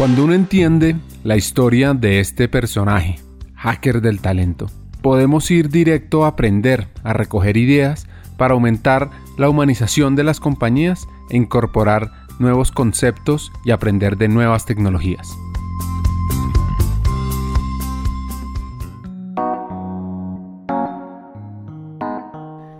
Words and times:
Cuando 0.00 0.24
uno 0.24 0.32
entiende 0.32 0.96
la 1.24 1.36
historia 1.36 1.92
de 1.92 2.20
este 2.20 2.48
personaje, 2.48 3.20
hacker 3.54 4.00
del 4.00 4.22
talento, 4.22 4.70
podemos 5.02 5.50
ir 5.50 5.68
directo 5.68 6.24
a 6.24 6.28
aprender, 6.28 6.88
a 7.04 7.12
recoger 7.12 7.58
ideas 7.58 8.06
para 8.38 8.54
aumentar 8.54 9.10
la 9.36 9.50
humanización 9.50 10.16
de 10.16 10.24
las 10.24 10.40
compañías 10.40 11.06
e 11.28 11.36
incorporar 11.36 12.12
nuevos 12.38 12.72
conceptos 12.72 13.52
y 13.66 13.72
aprender 13.72 14.16
de 14.16 14.28
nuevas 14.28 14.64
tecnologías. 14.64 15.28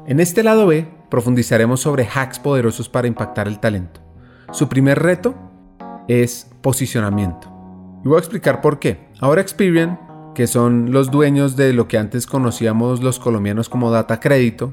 En 0.06 0.20
este 0.20 0.42
lado 0.42 0.66
B 0.66 0.88
profundizaremos 1.10 1.80
sobre 1.80 2.08
hacks 2.08 2.38
poderosos 2.38 2.88
para 2.88 3.08
impactar 3.08 3.46
el 3.46 3.60
talento. 3.60 4.00
Su 4.52 4.70
primer 4.70 5.00
reto 5.00 5.49
es 6.10 6.50
posicionamiento. 6.60 7.48
Y 8.04 8.08
voy 8.08 8.16
a 8.16 8.20
explicar 8.20 8.60
por 8.60 8.78
qué. 8.80 9.08
Ahora 9.20 9.40
Experian, 9.40 10.00
que 10.34 10.46
son 10.46 10.90
los 10.90 11.10
dueños 11.10 11.54
de 11.54 11.72
lo 11.72 11.86
que 11.86 11.98
antes 11.98 12.26
conocíamos 12.26 13.02
los 13.02 13.18
colombianos 13.18 13.68
como 13.68 13.90
Data 13.90 14.18
Crédito, 14.18 14.72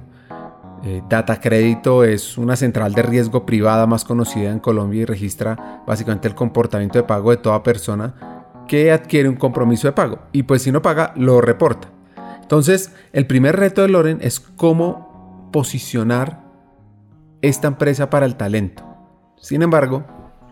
eh, 0.84 1.04
Data 1.10 1.40
Crédito 1.40 2.04
es 2.04 2.38
una 2.38 2.56
central 2.56 2.94
de 2.94 3.02
riesgo 3.02 3.46
privada 3.46 3.86
más 3.88 4.06
conocida 4.06 4.52
en 4.52 4.60
Colombia 4.60 5.02
y 5.02 5.06
registra 5.06 5.84
básicamente 5.86 6.28
el 6.28 6.36
comportamiento 6.36 6.98
de 6.98 7.04
pago 7.04 7.32
de 7.32 7.38
toda 7.38 7.64
persona 7.64 8.16
que 8.68 8.92
adquiere 8.92 9.30
un 9.30 9.36
compromiso 9.36 9.88
de 9.88 9.94
pago. 9.94 10.20
Y 10.32 10.44
pues 10.44 10.64
si 10.64 10.72
no 10.72 10.82
paga, 10.82 11.14
lo 11.16 11.42
reporta. 11.42 11.90
Entonces, 12.42 12.94
el 13.12 13.28
primer 13.28 13.58
reto 13.58 13.82
de 13.82 13.90
Loren 13.90 14.20
es 14.22 14.40
cómo 14.40 15.50
posicionar 15.52 16.44
esta 17.42 17.68
empresa 17.68 18.10
para 18.10 18.26
el 18.26 18.36
talento. 18.36 18.84
Sin 19.38 19.62
embargo, 19.62 20.06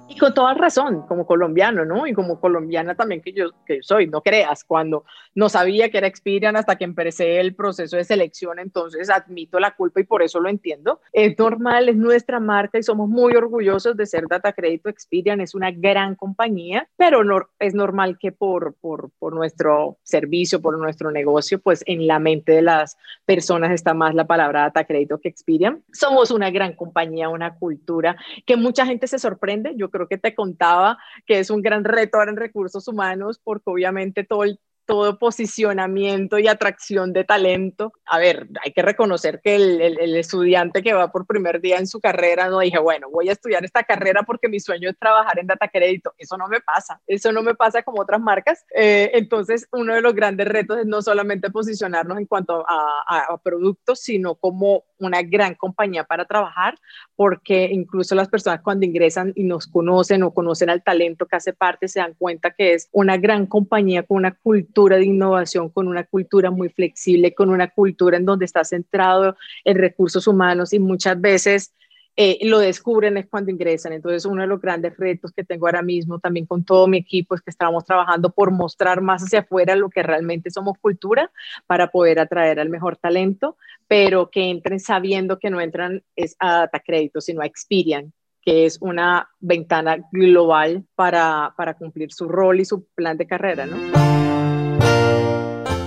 y 0.07 0.17
con 0.17 0.33
toda 0.33 0.53
razón, 0.53 1.05
como 1.07 1.25
colombiano, 1.25 1.83
¿no? 1.83 2.05
Y 2.05 2.13
como 2.13 2.39
colombiana 2.39 2.95
también 2.95 3.21
que 3.21 3.33
yo, 3.33 3.49
que 3.65 3.81
soy, 3.81 4.07
no 4.07 4.21
creas, 4.21 4.63
cuando 4.63 5.03
no 5.33 5.49
sabía 5.49 5.89
que 5.89 5.97
era 5.97 6.07
Experian 6.07 6.55
hasta 6.55 6.75
que 6.75 6.83
empecé 6.83 7.39
el 7.39 7.55
proceso 7.55 7.97
de 7.97 8.03
selección, 8.03 8.59
entonces 8.59 9.09
admito 9.09 9.59
la 9.59 9.75
culpa 9.75 9.99
y 9.99 10.03
por 10.03 10.21
eso 10.21 10.39
lo 10.39 10.49
entiendo. 10.49 11.01
Es 11.11 11.37
normal, 11.39 11.89
es 11.89 11.95
nuestra 11.95 12.39
marca 12.39 12.77
y 12.77 12.83
somos 12.83 13.09
muy 13.09 13.33
orgullosos 13.35 13.97
de 13.97 14.05
ser 14.05 14.27
Data 14.27 14.53
Crédito 14.53 14.89
Experian, 14.89 15.41
es 15.41 15.55
una 15.55 15.71
gran 15.71 16.15
compañía, 16.15 16.87
pero 16.97 17.23
no, 17.23 17.49
es 17.59 17.73
normal 17.73 18.17
que 18.19 18.31
por, 18.31 18.75
por, 18.75 19.09
por 19.17 19.33
nuestro 19.33 19.97
servicio, 20.03 20.61
por 20.61 20.77
nuestro 20.77 21.11
negocio, 21.11 21.59
pues 21.59 21.83
en 21.87 22.05
la 22.05 22.19
mente 22.19 22.51
de 22.51 22.61
las 22.61 22.97
personas 23.25 23.71
está 23.71 23.93
más 23.93 24.13
la 24.13 24.27
palabra 24.27 24.61
Data 24.61 24.85
Crédito 24.85 25.19
que 25.19 25.29
Experian. 25.29 25.83
Somos 25.91 26.29
una 26.29 26.51
gran 26.51 26.73
compañía, 26.73 27.29
una 27.29 27.55
cultura 27.55 28.15
que 28.45 28.55
mucha 28.55 28.85
gente 28.85 29.07
se 29.07 29.17
sorprende. 29.17 29.73
Yo 29.75 29.89
creo 29.95 30.07
que 30.07 30.17
te 30.17 30.35
contaba 30.35 30.97
que 31.25 31.39
es 31.39 31.49
un 31.49 31.61
gran 31.61 31.83
reto 31.83 32.17
ahora 32.17 32.31
en 32.31 32.37
recursos 32.37 32.87
humanos 32.87 33.39
porque 33.43 33.69
obviamente 33.69 34.23
todo 34.23 34.43
el 34.43 34.59
todo 34.85 35.17
posicionamiento 35.17 36.39
y 36.39 36.47
atracción 36.47 37.11
de 37.11 37.23
talento. 37.23 37.93
A 38.05 38.19
ver, 38.19 38.47
hay 38.63 38.71
que 38.71 38.81
reconocer 38.81 39.41
que 39.43 39.55
el, 39.55 39.81
el, 39.81 40.15
estudiante 40.15 40.81
que 40.81 40.93
va 40.93 41.11
por 41.11 41.25
primer 41.25 41.59
día 41.59 41.77
en 41.77 41.87
su 41.87 41.99
carrera 41.99 42.49
no 42.49 42.59
dije, 42.59 42.79
bueno, 42.79 43.09
voy 43.09 43.29
a 43.29 43.33
estudiar 43.33 43.65
esta 43.65 43.83
carrera 43.83 44.23
porque 44.23 44.47
mi 44.47 44.59
sueño 44.59 44.89
es 44.89 44.97
trabajar 44.97 45.39
en 45.39 45.47
data 45.47 45.67
crédito. 45.67 46.13
Eso 46.17 46.37
no 46.37 46.47
me 46.47 46.61
pasa, 46.61 47.01
eso 47.07 47.31
no 47.31 47.41
me 47.41 47.55
pasa 47.55 47.83
como 47.83 48.01
otras 48.01 48.21
marcas. 48.21 48.63
Eh, 48.75 49.11
entonces, 49.13 49.67
uno 49.71 49.93
de 49.95 50.01
los 50.01 50.13
grandes 50.13 50.47
retos 50.47 50.79
es 50.79 50.85
no 50.85 51.01
solamente 51.01 51.49
posicionarnos 51.49 52.17
en 52.17 52.25
cuanto 52.25 52.65
a, 52.67 53.03
a, 53.07 53.37
productos, 53.37 53.99
sino 53.99 54.35
como 54.35 54.83
una 54.99 55.21
gran 55.21 55.55
compañía 55.55 56.03
para 56.03 56.25
trabajar, 56.25 56.77
porque 57.15 57.69
incluso 57.71 58.15
las 58.15 58.27
personas 58.27 58.61
cuando 58.61 58.85
ingresan 58.85 59.33
y 59.35 59.43
nos 59.43 59.67
conocen 59.67 60.23
o 60.23 60.33
conocen 60.33 60.69
al 60.69 60.83
talento 60.83 61.25
que 61.25 61.35
hace 61.35 61.53
parte, 61.53 61.87
se 61.87 61.99
dan 61.99 62.13
cuenta 62.17 62.51
que 62.51 62.73
es 62.73 62.89
una 62.91 63.17
gran 63.17 63.45
compañía 63.45 64.03
con 64.03 64.17
una 64.17 64.31
cultura 64.31 64.97
de 64.97 65.05
innovación, 65.05 65.69
con 65.69 65.87
una 65.87 66.03
cultura 66.03 66.51
muy 66.51 66.69
flexible, 66.69 67.33
con 67.33 67.49
una 67.49 67.69
cultura 67.69 68.17
en 68.17 68.25
donde 68.25 68.45
está 68.45 68.63
centrado 68.63 69.35
en 69.63 69.77
recursos 69.77 70.27
humanos 70.27 70.73
y 70.73 70.79
muchas 70.79 71.19
veces 71.19 71.73
eh, 72.17 72.39
lo 72.43 72.59
descubren 72.59 73.17
es 73.17 73.27
cuando 73.27 73.51
ingresan. 73.51 73.93
Entonces, 73.93 74.25
uno 74.25 74.41
de 74.41 74.47
los 74.47 74.61
grandes 74.61 74.97
retos 74.97 75.31
que 75.33 75.43
tengo 75.43 75.67
ahora 75.67 75.81
mismo 75.81 76.19
también 76.19 76.45
con 76.45 76.63
todo 76.63 76.87
mi 76.87 76.97
equipo 76.97 77.35
es 77.35 77.41
que 77.41 77.49
estamos 77.49 77.83
trabajando 77.83 78.31
por 78.31 78.51
mostrar 78.51 79.01
más 79.01 79.23
hacia 79.23 79.39
afuera 79.39 79.75
lo 79.75 79.89
que 79.89 80.03
realmente 80.03 80.49
somos 80.49 80.77
cultura 80.79 81.31
para 81.67 81.91
poder 81.91 82.19
atraer 82.19 82.59
al 82.59 82.69
mejor 82.69 82.95
talento, 82.97 83.57
pero 83.87 84.29
que 84.29 84.49
entren 84.49 84.79
sabiendo 84.79 85.39
que 85.39 85.49
no 85.49 85.59
entran 85.59 86.03
es 86.15 86.35
a 86.39 86.59
data 86.59 86.79
crédito, 86.79 87.19
sino 87.19 87.41
a 87.41 87.45
Experian, 87.45 88.13
que 88.41 88.65
es 88.65 88.77
una 88.81 89.29
ventana 89.39 89.97
global 90.11 90.85
para, 90.95 91.53
para 91.57 91.73
cumplir 91.73 92.13
su 92.13 92.29
rol 92.29 92.59
y 92.59 92.65
su 92.65 92.85
plan 92.95 93.17
de 93.17 93.27
carrera, 93.27 93.65
¿no? 93.65 94.54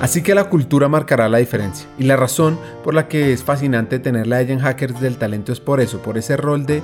Así 0.00 0.22
que 0.22 0.34
la 0.36 0.44
cultura 0.44 0.88
marcará 0.88 1.28
la 1.28 1.38
diferencia. 1.38 1.88
Y 1.98 2.04
la 2.04 2.16
razón 2.16 2.58
por 2.84 2.94
la 2.94 3.08
que 3.08 3.32
es 3.32 3.42
fascinante 3.42 3.98
tenerla 3.98 4.36
a 4.36 4.40
ella 4.40 4.52
en 4.52 4.60
Hackers 4.60 5.00
del 5.00 5.16
Talento 5.16 5.50
es 5.52 5.58
por 5.58 5.80
eso, 5.80 6.00
por 6.00 6.16
ese 6.16 6.36
rol 6.36 6.66
de 6.66 6.82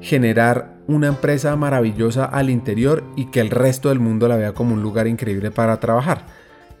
generar 0.00 0.72
una 0.86 1.08
empresa 1.08 1.54
maravillosa 1.56 2.24
al 2.24 2.48
interior 2.48 3.04
y 3.16 3.26
que 3.26 3.40
el 3.40 3.50
resto 3.50 3.90
del 3.90 4.00
mundo 4.00 4.28
la 4.28 4.36
vea 4.36 4.52
como 4.52 4.74
un 4.74 4.82
lugar 4.82 5.06
increíble 5.06 5.50
para 5.50 5.78
trabajar. 5.78 6.24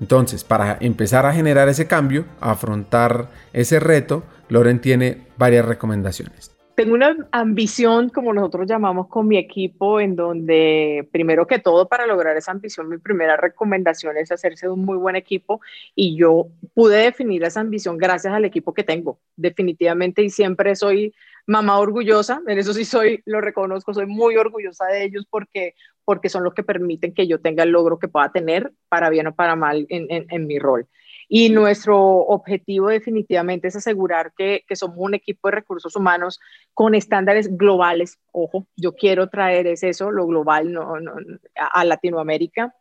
Entonces, 0.00 0.42
para 0.42 0.78
empezar 0.80 1.26
a 1.26 1.34
generar 1.34 1.68
ese 1.68 1.86
cambio, 1.86 2.24
a 2.40 2.52
afrontar 2.52 3.30
ese 3.52 3.78
reto, 3.78 4.24
Loren 4.48 4.80
tiene 4.80 5.26
varias 5.36 5.66
recomendaciones 5.66 6.53
tengo 6.74 6.94
una 6.94 7.16
ambición, 7.30 8.08
como 8.08 8.32
nosotros 8.32 8.66
llamamos 8.66 9.08
con 9.08 9.28
mi 9.28 9.38
equipo, 9.38 10.00
en 10.00 10.16
donde 10.16 11.08
primero 11.12 11.46
que 11.46 11.58
todo 11.58 11.88
para 11.88 12.06
lograr 12.06 12.36
esa 12.36 12.52
ambición, 12.52 12.88
mi 12.88 12.98
primera 12.98 13.36
recomendación 13.36 14.16
es 14.16 14.32
hacerse 14.32 14.68
un 14.68 14.84
muy 14.84 14.96
buen 14.96 15.16
equipo 15.16 15.60
y 15.94 16.16
yo 16.16 16.48
pude 16.74 16.98
definir 16.98 17.44
esa 17.44 17.60
ambición 17.60 17.96
gracias 17.96 18.34
al 18.34 18.44
equipo 18.44 18.74
que 18.74 18.82
tengo, 18.82 19.18
definitivamente 19.36 20.22
y 20.22 20.30
siempre 20.30 20.74
soy 20.74 21.14
mamá 21.46 21.78
orgullosa, 21.78 22.42
en 22.46 22.58
eso 22.58 22.72
sí 22.72 22.84
soy, 22.84 23.22
lo 23.26 23.40
reconozco, 23.40 23.94
soy 23.94 24.06
muy 24.06 24.36
orgullosa 24.36 24.86
de 24.86 25.04
ellos 25.04 25.26
porque, 25.30 25.74
porque 26.04 26.28
son 26.28 26.42
los 26.42 26.54
que 26.54 26.62
permiten 26.62 27.14
que 27.14 27.26
yo 27.26 27.40
tenga 27.40 27.62
el 27.62 27.70
logro 27.70 27.98
que 27.98 28.08
pueda 28.08 28.32
tener, 28.32 28.72
para 28.88 29.10
bien 29.10 29.26
o 29.28 29.34
para 29.34 29.54
mal, 29.54 29.86
en, 29.88 30.06
en, 30.10 30.26
en 30.28 30.46
mi 30.46 30.58
rol. 30.58 30.88
Y 31.36 31.50
nuestro 31.50 31.98
objetivo 31.98 32.90
definitivamente 32.90 33.66
es 33.66 33.74
asegurar 33.74 34.32
que, 34.36 34.62
que, 34.68 34.76
somos 34.76 34.98
un 35.00 35.14
equipo 35.14 35.48
de 35.48 35.56
recursos 35.56 35.96
humanos 35.96 36.38
con 36.72 36.94
estándares 36.94 37.56
globales. 37.56 38.20
Ojo, 38.30 38.68
yo 38.76 38.94
quiero 38.94 39.28
traer 39.28 39.66
es 39.66 39.82
eso, 39.82 40.12
lo 40.12 40.28
global 40.28 40.72
no, 40.72 41.00
no, 41.00 41.16
a 41.56 41.84
Latinoamérica, 41.84 42.72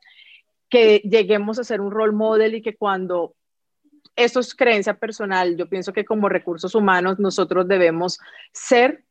que 0.69 0.97
lleguemos 0.99 1.57
a 1.57 1.63
ser 1.63 1.81
un 1.81 1.89
role 1.89 2.13
model 2.13 2.53
y 2.53 2.61
que 2.61 2.77
cuando 2.77 3.33
esto 4.15 4.39
es 4.39 4.53
creencia 4.53 4.99
personal, 4.99 5.57
yo 5.57 5.67
pienso 5.67 5.91
que 5.91 6.05
como 6.05 6.29
recursos 6.29 6.75
humanos 6.75 7.17
nosotros 7.17 7.67
debemos 7.67 8.19
ser 8.51 9.03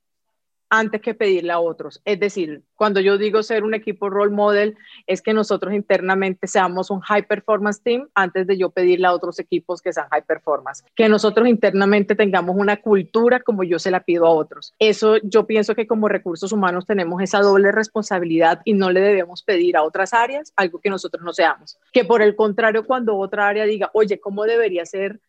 antes 0.73 1.03
que 1.03 1.13
pedirle 1.13 1.53
a 1.53 1.61
otros. 1.61 2.01
Es 2.07 2.19
decir, 2.19 2.63
cuando 2.77 2.99
yo 2.99 3.19
digo 3.19 3.43
ser 3.43 3.63
un 3.63 3.75
equipo 3.75 4.09
role 4.09 4.33
model, 4.33 4.75
es 5.07 5.21
que 5.21 5.35
nosotros 5.35 5.75
internamente 5.75 6.47
seamos 6.47 6.91
un 6.91 7.01
high 7.01 7.27
performance 7.27 7.83
team 7.83 8.09
antes 8.15 8.47
de 8.47 8.57
yo 8.57 8.71
pedirle 8.71 9.07
a 9.07 9.13
otros 9.13 9.39
equipos 9.39 9.83
que 9.83 9.93
sean 9.93 10.09
high 10.09 10.25
performance. 10.25 10.83
Que 10.95 11.11
nosotros 11.11 11.47
internamente 11.47 12.15
tengamos 12.15 12.57
una 12.57 12.79
cultura 12.79 13.41
como 13.41 13.65
yo 13.65 13.79
se 13.79 13.91
la 13.91 14.01
pido 14.01 14.25
a 14.25 14.31
otros. 14.31 14.73
Eso 14.79 15.19
yo 15.23 15.47
pienso 15.47 15.75
que 15.75 15.87
como 15.87 16.09
recursos 16.09 16.53
humanos 16.53 16.87
tenemos 16.87 17.21
esa 17.21 17.41
doble 17.41 17.71
responsabilidad 17.71 18.63
y 18.65 18.73
no 18.73 18.91
le 18.91 19.03
debemos 19.03 19.43
pedir 19.43 19.77
a 19.77 19.83
otras 19.83 20.15
áreas 20.15 20.55
algo 20.57 20.81
que 20.81 20.89
nosotros 20.89 21.23
no 21.23 21.35
seamos. 21.35 21.79
Que 21.93 22.07
por 22.07 22.23
el 22.23 22.35
contrario, 22.35 22.87
cuando 22.87 23.19
otra 23.19 23.47
área 23.47 23.67
diga, 23.67 23.91
oye, 23.93 24.19
¿cómo 24.19 24.45
debería 24.45 24.87
ser? 24.87 25.21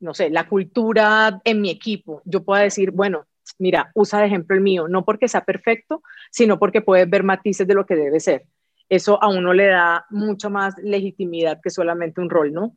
no 0.00 0.12
sé, 0.12 0.28
la 0.28 0.46
cultura 0.46 1.40
en 1.44 1.62
mi 1.62 1.70
equipo, 1.70 2.20
yo 2.26 2.44
puedo 2.44 2.62
decir, 2.62 2.90
bueno, 2.90 3.26
mira, 3.58 3.90
usa 3.94 4.20
de 4.20 4.26
ejemplo 4.26 4.56
el 4.56 4.62
mío, 4.62 4.88
no 4.88 5.04
porque 5.04 5.28
sea 5.28 5.44
perfecto, 5.44 6.02
sino 6.30 6.58
porque 6.58 6.82
puedes 6.82 7.08
ver 7.08 7.22
matices 7.24 7.66
de 7.66 7.74
lo 7.74 7.86
que 7.86 7.96
debe 7.96 8.20
ser. 8.20 8.46
Eso 8.88 9.22
a 9.22 9.28
uno 9.28 9.52
le 9.54 9.66
da 9.66 10.06
mucho 10.10 10.50
más 10.50 10.74
legitimidad 10.78 11.60
que 11.62 11.70
solamente 11.70 12.20
un 12.20 12.30
rol, 12.30 12.52
¿no? 12.52 12.76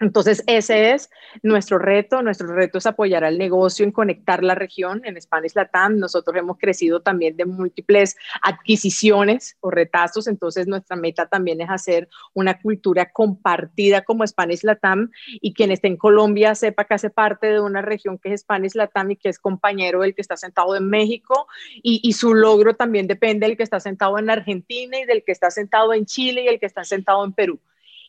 Entonces, 0.00 0.42
ese 0.46 0.92
es 0.92 1.08
nuestro 1.42 1.78
reto. 1.78 2.22
Nuestro 2.22 2.48
reto 2.48 2.78
es 2.78 2.86
apoyar 2.86 3.24
al 3.24 3.38
negocio 3.38 3.84
en 3.84 3.92
conectar 3.92 4.42
la 4.42 4.54
región. 4.54 5.02
En 5.04 5.20
Spanish 5.20 5.54
Latam, 5.54 5.98
nosotros 5.98 6.36
hemos 6.36 6.58
crecido 6.58 7.00
también 7.00 7.36
de 7.36 7.44
múltiples 7.44 8.16
adquisiciones 8.42 9.56
o 9.60 9.70
retazos. 9.70 10.26
Entonces, 10.26 10.66
nuestra 10.66 10.96
meta 10.96 11.26
también 11.26 11.60
es 11.60 11.70
hacer 11.70 12.08
una 12.32 12.60
cultura 12.60 13.12
compartida 13.12 14.02
como 14.02 14.26
Spanish 14.26 14.64
Latam 14.64 15.10
y 15.40 15.54
quien 15.54 15.70
esté 15.70 15.88
en 15.88 15.96
Colombia 15.96 16.54
sepa 16.54 16.84
que 16.84 16.94
hace 16.94 17.10
parte 17.10 17.46
de 17.46 17.60
una 17.60 17.80
región 17.80 18.18
que 18.18 18.32
es 18.32 18.40
Spanish 18.40 18.74
Latam 18.74 19.12
y 19.12 19.16
que 19.16 19.28
es 19.28 19.38
compañero 19.38 20.00
del 20.00 20.14
que 20.14 20.22
está 20.22 20.36
sentado 20.36 20.74
en 20.76 20.88
México 20.88 21.46
y, 21.82 22.00
y 22.02 22.12
su 22.14 22.34
logro 22.34 22.74
también 22.74 23.06
depende 23.06 23.46
del 23.46 23.56
que 23.56 23.62
está 23.62 23.80
sentado 23.80 24.18
en 24.18 24.28
Argentina 24.28 24.98
y 24.98 25.04
del 25.04 25.22
que 25.24 25.32
está 25.32 25.50
sentado 25.50 25.94
en 25.94 26.04
Chile 26.06 26.42
y 26.42 26.48
el 26.48 26.58
que 26.58 26.66
está 26.66 26.84
sentado 26.84 27.24
en 27.24 27.32
Perú 27.32 27.60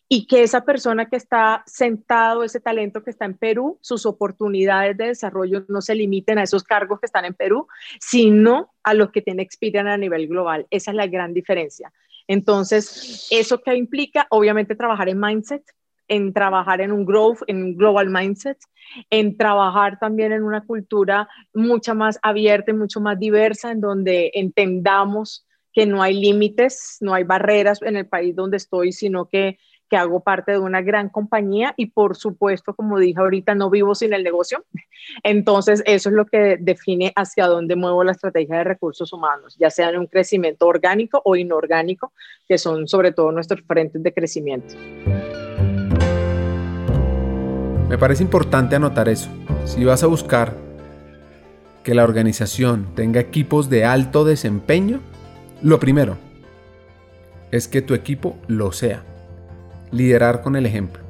y 0.07 0.27
que 0.27 0.43
esa 0.43 0.63
persona 0.63 1.07
que 1.09 1.15
está 1.15 1.63
sentado, 1.65 2.43
ese 2.43 2.59
talento 2.59 3.03
que 3.03 3.09
está 3.09 3.25
en 3.25 3.37
Perú, 3.37 3.79
sus 3.81 4.05
oportunidades 4.05 4.95
de 4.97 5.07
desarrollo 5.07 5.65
no 5.67 5.81
se 5.81 5.95
limiten 5.95 6.37
a 6.37 6.43
esos 6.43 6.63
cargos 6.63 6.99
que 6.99 7.07
están 7.07 7.25
en 7.25 7.33
Perú, 7.33 7.67
sino 7.99 8.73
a 8.83 8.93
los 8.93 9.11
que 9.11 9.21
tiene 9.21 9.41
Experian 9.41 9.87
a 9.87 9.97
nivel 9.97 10.27
global. 10.27 10.67
Esa 10.69 10.91
es 10.91 10.97
la 10.97 11.07
gran 11.07 11.33
diferencia. 11.33 11.91
Entonces, 12.27 13.27
¿eso 13.31 13.61
qué 13.61 13.75
implica? 13.75 14.27
Obviamente 14.29 14.75
trabajar 14.75 15.09
en 15.09 15.19
mindset, 15.19 15.63
en 16.07 16.33
trabajar 16.33 16.81
en 16.81 16.91
un 16.91 17.05
growth, 17.05 17.39
en 17.47 17.63
un 17.63 17.75
global 17.75 18.09
mindset, 18.09 18.59
en 19.09 19.37
trabajar 19.37 19.97
también 19.99 20.31
en 20.31 20.43
una 20.43 20.65
cultura 20.65 21.27
mucho 21.53 21.95
más 21.95 22.19
abierta 22.21 22.71
y 22.71 22.75
mucho 22.75 22.99
más 23.01 23.17
diversa, 23.17 23.71
en 23.71 23.81
donde 23.81 24.31
entendamos 24.35 25.47
que 25.73 25.85
no 25.85 26.01
hay 26.01 26.19
límites, 26.19 26.97
no 27.01 27.13
hay 27.13 27.23
barreras 27.23 27.81
en 27.81 27.97
el 27.97 28.07
país 28.07 28.35
donde 28.35 28.57
estoy, 28.57 28.91
sino 28.91 29.27
que 29.27 29.57
que 29.89 29.97
hago 29.97 30.21
parte 30.21 30.53
de 30.53 30.59
una 30.59 30.81
gran 30.81 31.09
compañía 31.09 31.73
y 31.77 31.87
por 31.87 32.15
supuesto, 32.15 32.73
como 32.73 32.99
dije 32.99 33.19
ahorita, 33.19 33.55
no 33.55 33.69
vivo 33.69 33.93
sin 33.95 34.13
el 34.13 34.23
negocio. 34.23 34.65
Entonces, 35.23 35.83
eso 35.85 36.09
es 36.09 36.15
lo 36.15 36.25
que 36.25 36.57
define 36.59 37.13
hacia 37.15 37.47
dónde 37.47 37.75
muevo 37.75 38.03
la 38.03 38.11
estrategia 38.11 38.57
de 38.57 38.63
recursos 38.63 39.13
humanos, 39.13 39.55
ya 39.59 39.69
sea 39.69 39.89
en 39.89 39.99
un 39.99 40.07
crecimiento 40.07 40.67
orgánico 40.67 41.21
o 41.23 41.35
inorgánico, 41.35 42.13
que 42.47 42.57
son 42.57 42.87
sobre 42.87 43.11
todo 43.11 43.31
nuestros 43.31 43.61
frentes 43.61 44.01
de 44.01 44.13
crecimiento. 44.13 44.75
Me 47.87 47.97
parece 47.99 48.23
importante 48.23 48.75
anotar 48.75 49.07
eso. 49.09 49.29
Si 49.65 49.85
vas 49.85 50.03
a 50.03 50.07
buscar 50.07 50.53
que 51.83 51.93
la 51.93 52.03
organización 52.03 52.87
tenga 52.95 53.19
equipos 53.19 53.69
de 53.69 53.85
alto 53.85 54.25
desempeño, 54.25 55.01
lo 55.61 55.79
primero 55.79 56.17
es 57.51 57.67
que 57.67 57.83
tu 57.83 57.93
equipo 57.93 58.37
lo 58.47 58.71
sea 58.71 59.03
liderar 59.95 60.41
con 60.41 60.55
el 60.55 60.65
ejemplo. 60.65 61.01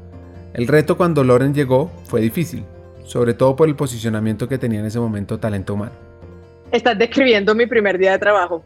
El 0.53 0.67
reto 0.67 0.95
cuando 0.95 1.23
Loren 1.23 1.53
llegó 1.53 1.91
fue 2.05 2.21
difícil, 2.21 2.63
sobre 3.03 3.33
todo 3.33 3.55
por 3.55 3.67
el 3.67 3.75
posicionamiento 3.75 4.47
que 4.47 4.57
tenía 4.57 4.79
en 4.79 4.85
ese 4.85 4.99
momento 4.99 5.39
talento 5.39 5.73
humano. 5.73 5.93
Estás 6.71 6.97
describiendo 6.97 7.55
mi 7.55 7.65
primer 7.65 7.97
día 7.97 8.11
de 8.11 8.19
trabajo. 8.19 8.63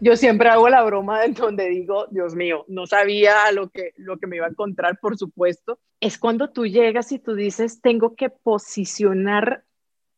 Yo 0.00 0.16
siempre 0.16 0.48
hago 0.48 0.68
la 0.68 0.82
broma 0.82 1.24
en 1.24 1.34
donde 1.34 1.68
digo, 1.68 2.06
Dios 2.10 2.34
mío, 2.34 2.64
no 2.68 2.86
sabía 2.86 3.50
lo 3.52 3.70
que, 3.70 3.92
lo 3.96 4.18
que 4.18 4.26
me 4.26 4.36
iba 4.36 4.46
a 4.46 4.50
encontrar, 4.50 4.98
por 5.00 5.16
supuesto. 5.16 5.78
Es 6.00 6.18
cuando 6.18 6.50
tú 6.50 6.66
llegas 6.66 7.12
y 7.12 7.18
tú 7.18 7.34
dices, 7.34 7.80
tengo 7.80 8.14
que 8.14 8.28
posicionar 8.28 9.64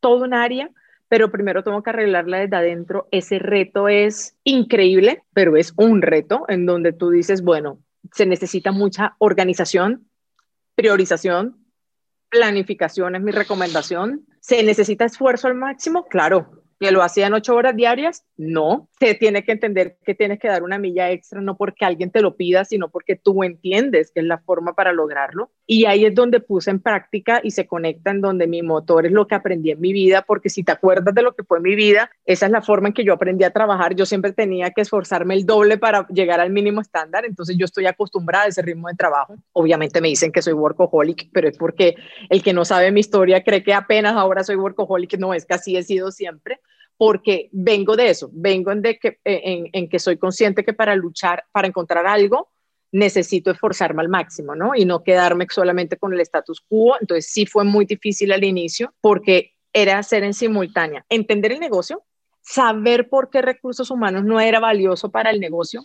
todo 0.01 0.25
un 0.25 0.35
área, 0.35 0.71
pero 1.09 1.31
primero 1.31 1.63
tengo 1.63 1.83
que 1.83 1.91
arreglarla 1.91 2.39
desde 2.39 2.57
adentro. 2.57 3.07
Ese 3.13 3.39
reto 3.39 3.89
es 3.89 4.35
increíble, 4.45 5.23
pero 5.33 5.57
es 5.57 5.73
un 5.77 6.03
reto 6.03 6.45
en 6.49 6.67
donde 6.67 6.93
tú 6.93 7.11
dices, 7.11 7.43
bueno, 7.43 7.79
se 8.13 8.27
necesita 8.27 8.73
mucha 8.73 9.17
organización, 9.19 10.09
priorización, 10.75 11.63
planificación 12.29 13.15
es 13.15 13.23
mi 13.23 13.31
recomendación. 13.31 14.27
¿Se 14.41 14.63
necesita 14.63 15.05
esfuerzo 15.05 15.49
al 15.49 15.55
máximo? 15.55 16.07
Claro, 16.07 16.62
que 16.83 16.91
lo 16.91 17.05
hacían 17.05 17.33
ocho 17.33 17.55
horas 17.55 17.77
diarias, 17.77 18.25
no. 18.37 18.89
Se 18.99 19.15
tiene 19.15 19.45
que 19.45 19.53
entender 19.53 19.99
que 20.05 20.17
tienes 20.17 20.41
que 20.41 20.49
dar 20.49 20.65
una 20.65 20.79
milla 20.79 21.13
extra, 21.13 21.41
no 21.41 21.57
porque 21.57 21.85
alguien 21.85 22.11
te 22.11 22.21
lo 22.21 22.35
pida, 22.35 22.65
sino 22.65 22.91
porque 22.91 23.15
tú 23.15 23.45
entiendes 23.45 24.11
que 24.13 24.19
es 24.19 24.27
la 24.27 24.39
forma 24.39 24.75
para 24.75 24.93
lograrlo. 24.93 25.53
Y 25.65 25.85
ahí 25.87 26.05
es 26.05 26.15
donde 26.15 26.41
puse 26.41 26.73
en 26.73 26.81
práctica 26.81 27.41
y 27.41 27.53
se 27.53 27.69
conecta 27.69 28.11
en 28.11 28.21
donde 28.21 28.49
mi 28.49 28.63
motor 28.63 29.07
es 29.07 29.13
lo 29.13 29.29
que 29.29 29.37
aprendí 29.37 29.71
en 29.71 29.81
mi 29.81 29.93
vida, 29.93 30.25
porque 30.27 30.49
si 30.49 30.65
te 30.65 30.73
acuerdas 30.73 31.15
de 31.15 31.23
lo 31.23 31.37
que 31.37 31.45
fue 31.45 31.61
mi 31.61 31.77
vida, 31.77 32.11
esa 32.25 32.47
es 32.47 32.53
la 32.53 32.63
forma 32.63 32.89
en 32.89 32.95
que 32.95 33.05
yo 33.05 33.13
aprendí 33.13 33.45
a 33.45 33.51
trabajar. 33.51 33.95
Yo 33.95 34.05
siempre 34.05 34.33
tenía 34.33 34.73
que 34.73 34.81
esforzarme 34.81 35.35
el 35.35 35.47
doble 35.47 35.79
para 35.79 36.09
llegar 36.09 36.41
al 36.41 36.51
mínimo 36.51 36.81
estándar, 36.81 37.25
entonces 37.25 37.57
yo 37.57 37.65
estoy 37.65 37.87
acostumbrada 37.87 38.47
a 38.47 38.49
ese 38.49 38.63
ritmo 38.63 38.89
de 38.89 38.95
trabajo. 38.95 39.37
Obviamente 39.53 40.01
me 40.01 40.09
dicen 40.09 40.33
que 40.33 40.43
soy 40.43 40.55
workaholic, 40.55 41.31
pero 41.33 41.49
es 41.49 41.57
porque 41.57 41.95
el 42.29 42.43
que 42.43 42.53
no 42.53 42.65
sabe 42.65 42.91
mi 42.91 42.99
historia 42.99 43.45
cree 43.45 43.63
que 43.63 43.73
apenas 43.73 44.15
ahora 44.17 44.43
soy 44.43 44.57
workaholic, 44.57 45.17
no 45.19 45.33
es 45.33 45.47
que 45.47 45.55
así 45.55 45.77
he 45.77 45.85
sido 45.85 46.11
siempre 46.11 46.59
porque 46.97 47.49
vengo 47.53 47.97
de 47.97 48.11
eso, 48.11 48.31
vengo 48.33 48.71
en, 48.71 48.83
de 48.83 48.99
que, 48.99 49.19
en, 49.25 49.89
que 49.89 49.99
soy 49.99 50.19
consciente 50.19 50.65
que 50.65 50.73
para 50.73 50.95
luchar, 50.95 51.45
para 51.53 51.69
encontrar 51.69 52.07
algo, 52.07 52.51
necesito 52.93 53.51
esforzarme 53.51 54.03
al 54.03 54.09
máximo, 54.09 54.55
¿no? 54.55 54.75
Y 54.75 54.85
no 54.85 55.03
quedarme 55.03 55.47
solamente 55.51 55.97
con 55.97 56.13
el 56.13 56.21
status 56.21 56.61
quo. 56.61 56.97
Entonces 57.01 57.31
sí 57.31 57.47
fue 57.47 57.65
muy 57.65 57.87
difícil 57.87 58.33
al 58.33 58.45
inicio 58.45 58.95
porque 59.01 59.55
era 59.73 59.99
hacer 59.99 60.23
en 60.23 60.35
simultánea, 60.35 61.05
entender 61.09 61.53
el 61.53 61.61
negocio, 61.61 62.05
saber 62.43 63.09
por 63.09 63.31
qué 63.31 63.41
recursos 63.41 63.91
humanos 63.91 64.25
no 64.25 64.41
era 64.41 64.61
valioso 64.61 65.11
para 65.11 65.31
el 65.31 65.41
negocio, 65.41 65.83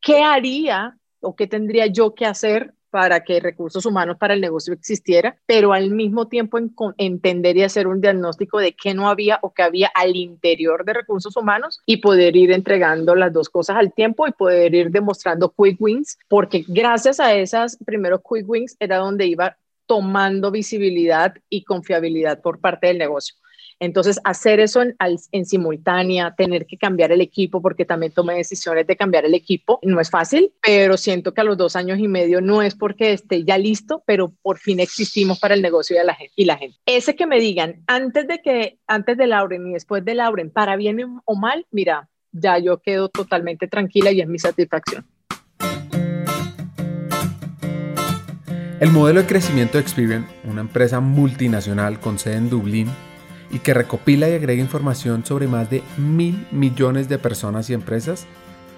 qué 0.00 0.22
haría 0.22 0.96
o 1.20 1.34
qué 1.34 1.46
tendría 1.46 1.86
yo 1.86 2.14
que 2.14 2.26
hacer 2.26 2.75
para 2.90 3.24
que 3.24 3.40
recursos 3.40 3.84
humanos 3.86 4.16
para 4.18 4.34
el 4.34 4.40
negocio 4.40 4.72
existiera, 4.72 5.36
pero 5.46 5.72
al 5.72 5.90
mismo 5.90 6.28
tiempo 6.28 6.58
en, 6.58 6.74
entender 6.98 7.56
y 7.56 7.62
hacer 7.62 7.86
un 7.86 8.00
diagnóstico 8.00 8.58
de 8.58 8.74
qué 8.74 8.94
no 8.94 9.08
había 9.08 9.38
o 9.42 9.52
qué 9.52 9.62
había 9.62 9.88
al 9.94 10.16
interior 10.16 10.84
de 10.84 10.94
recursos 10.94 11.36
humanos 11.36 11.80
y 11.86 11.98
poder 11.98 12.36
ir 12.36 12.52
entregando 12.52 13.14
las 13.14 13.32
dos 13.32 13.48
cosas 13.48 13.76
al 13.76 13.92
tiempo 13.92 14.26
y 14.26 14.32
poder 14.32 14.74
ir 14.74 14.90
demostrando 14.90 15.52
quick 15.56 15.80
wins, 15.80 16.18
porque 16.28 16.64
gracias 16.66 17.20
a 17.20 17.34
esas 17.34 17.76
primeros 17.84 18.20
quick 18.20 18.48
wins 18.48 18.76
era 18.78 18.98
donde 18.98 19.26
iba 19.26 19.56
tomando 19.86 20.50
visibilidad 20.50 21.34
y 21.48 21.62
confiabilidad 21.64 22.40
por 22.40 22.60
parte 22.60 22.88
del 22.88 22.98
negocio. 22.98 23.34
Entonces, 23.78 24.18
hacer 24.24 24.60
eso 24.60 24.82
en, 24.82 25.44
simultánea, 25.44 26.34
tener 26.36 26.66
que 26.66 26.78
cambiar 26.78 27.12
el 27.12 27.20
equipo, 27.20 27.60
porque 27.60 27.84
también 27.84 28.12
tomé 28.12 28.34
decisiones 28.34 28.86
de 28.86 28.96
cambiar 28.96 29.26
el 29.26 29.34
equipo, 29.34 29.78
no 29.82 30.00
es 30.00 30.10
fácil, 30.10 30.52
pero 30.62 30.96
siento 30.96 31.34
que 31.34 31.42
a 31.42 31.44
los 31.44 31.58
dos 31.58 31.76
años 31.76 31.98
y 31.98 32.08
medio 32.08 32.40
no 32.40 32.62
es 32.62 32.74
porque 32.74 33.12
esté 33.12 33.44
ya 33.44 33.58
listo, 33.58 34.02
pero 34.06 34.32
por 34.42 34.58
fin 34.58 34.80
existimos 34.80 35.38
para 35.38 35.54
el 35.54 35.62
negocio 35.62 36.00
y 36.00 36.06
la 36.06 36.14
gente. 36.14 36.32
Y 36.36 36.44
la 36.44 36.56
gente. 36.56 36.78
Ese 36.86 37.14
que 37.14 37.26
me 37.26 37.38
digan, 37.38 37.82
antes 37.86 38.26
de 38.26 38.40
que, 38.40 38.78
antes 38.86 39.16
de 39.16 39.26
Lauren 39.26 39.66
y 39.66 39.72
después 39.74 40.04
de 40.04 40.14
Lauren, 40.14 40.50
para 40.50 40.76
bien 40.76 41.20
o 41.24 41.34
mal, 41.34 41.66
mira, 41.70 42.08
ya 42.32 42.58
yo 42.58 42.78
quedo 42.78 43.08
totalmente 43.08 43.68
tranquila 43.68 44.10
y 44.10 44.20
es 44.20 44.28
mi 44.28 44.38
satisfacción. 44.38 45.04
El 48.78 48.90
modelo 48.90 49.22
de 49.22 49.26
crecimiento 49.26 49.78
de 49.78 49.82
Experian, 49.82 50.26
una 50.44 50.60
empresa 50.60 51.00
multinacional 51.00 51.98
con 51.98 52.18
sede 52.18 52.36
en 52.36 52.50
Dublín, 52.50 52.88
y 53.50 53.60
que 53.60 53.74
recopila 53.74 54.28
y 54.28 54.34
agrega 54.34 54.60
información 54.60 55.24
sobre 55.24 55.46
más 55.46 55.70
de 55.70 55.82
mil 55.96 56.46
millones 56.50 57.08
de 57.08 57.18
personas 57.18 57.70
y 57.70 57.74
empresas, 57.74 58.26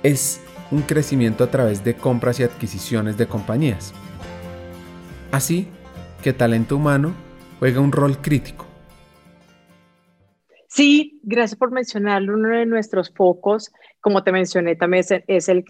es 0.03 0.41
un 0.71 0.83
crecimiento 0.83 1.45
a 1.45 1.51
través 1.51 1.85
de 1.85 1.95
compras 1.95 2.41
y 2.41 2.43
adquisiciones 2.43 3.17
de 3.17 3.27
compañías. 3.27 3.95
Así 5.33 5.69
que 6.23 6.33
talento 6.33 6.77
humano 6.77 7.15
juega 7.59 7.81
un 7.81 7.93
rol 7.93 8.19
crítico. 8.19 8.67
Sí, 10.69 11.19
gracias 11.23 11.59
por 11.59 11.71
mencionarlo. 11.71 12.35
Uno 12.35 12.51
de 12.51 12.67
nuestros 12.67 13.11
focos, 13.11 13.73
como 14.01 14.23
te 14.23 14.33
mencioné, 14.33 14.77
también 14.77 15.05
es 15.27 15.49
el, 15.49 15.65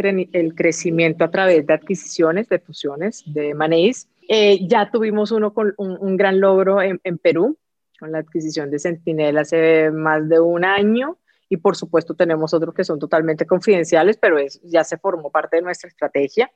crecimiento 0.55 1.25
a 1.25 1.31
través 1.31 1.67
de 1.67 1.75
adquisiciones, 1.75 2.49
de 2.49 2.59
fusiones, 2.59 3.23
de 3.27 3.55
maneis. 3.55 4.09
Eh, 4.29 4.67
ya 4.67 4.91
tuvimos 4.91 5.31
uno 5.31 5.55
con 5.55 5.73
un, 5.79 6.17
gran 6.17 6.41
logro 6.41 6.83
en 6.83 7.19
Perú, 7.19 7.57
con 7.99 8.13
la 8.13 8.19
adquisición 8.19 8.71
de 8.71 8.79
Sentinel 8.79 9.39
hace 9.39 9.91
más 9.91 10.29
de 10.29 10.41
un 10.41 10.65
año 10.65 11.19
y 11.49 11.57
por 11.57 11.77
supuesto 11.77 12.15
tenemos 12.15 12.53
otros 12.55 12.75
que 12.75 12.85
son 12.85 12.99
totalmente 12.99 13.47
confidenciales, 13.47 14.19
pero 14.19 14.39
es, 14.39 14.61
ya 14.63 14.85
se 14.85 14.99
formó 14.99 15.31
parte 15.31 15.57
de 15.57 15.63
nuestra 15.63 15.89
estrategia. 15.89 16.51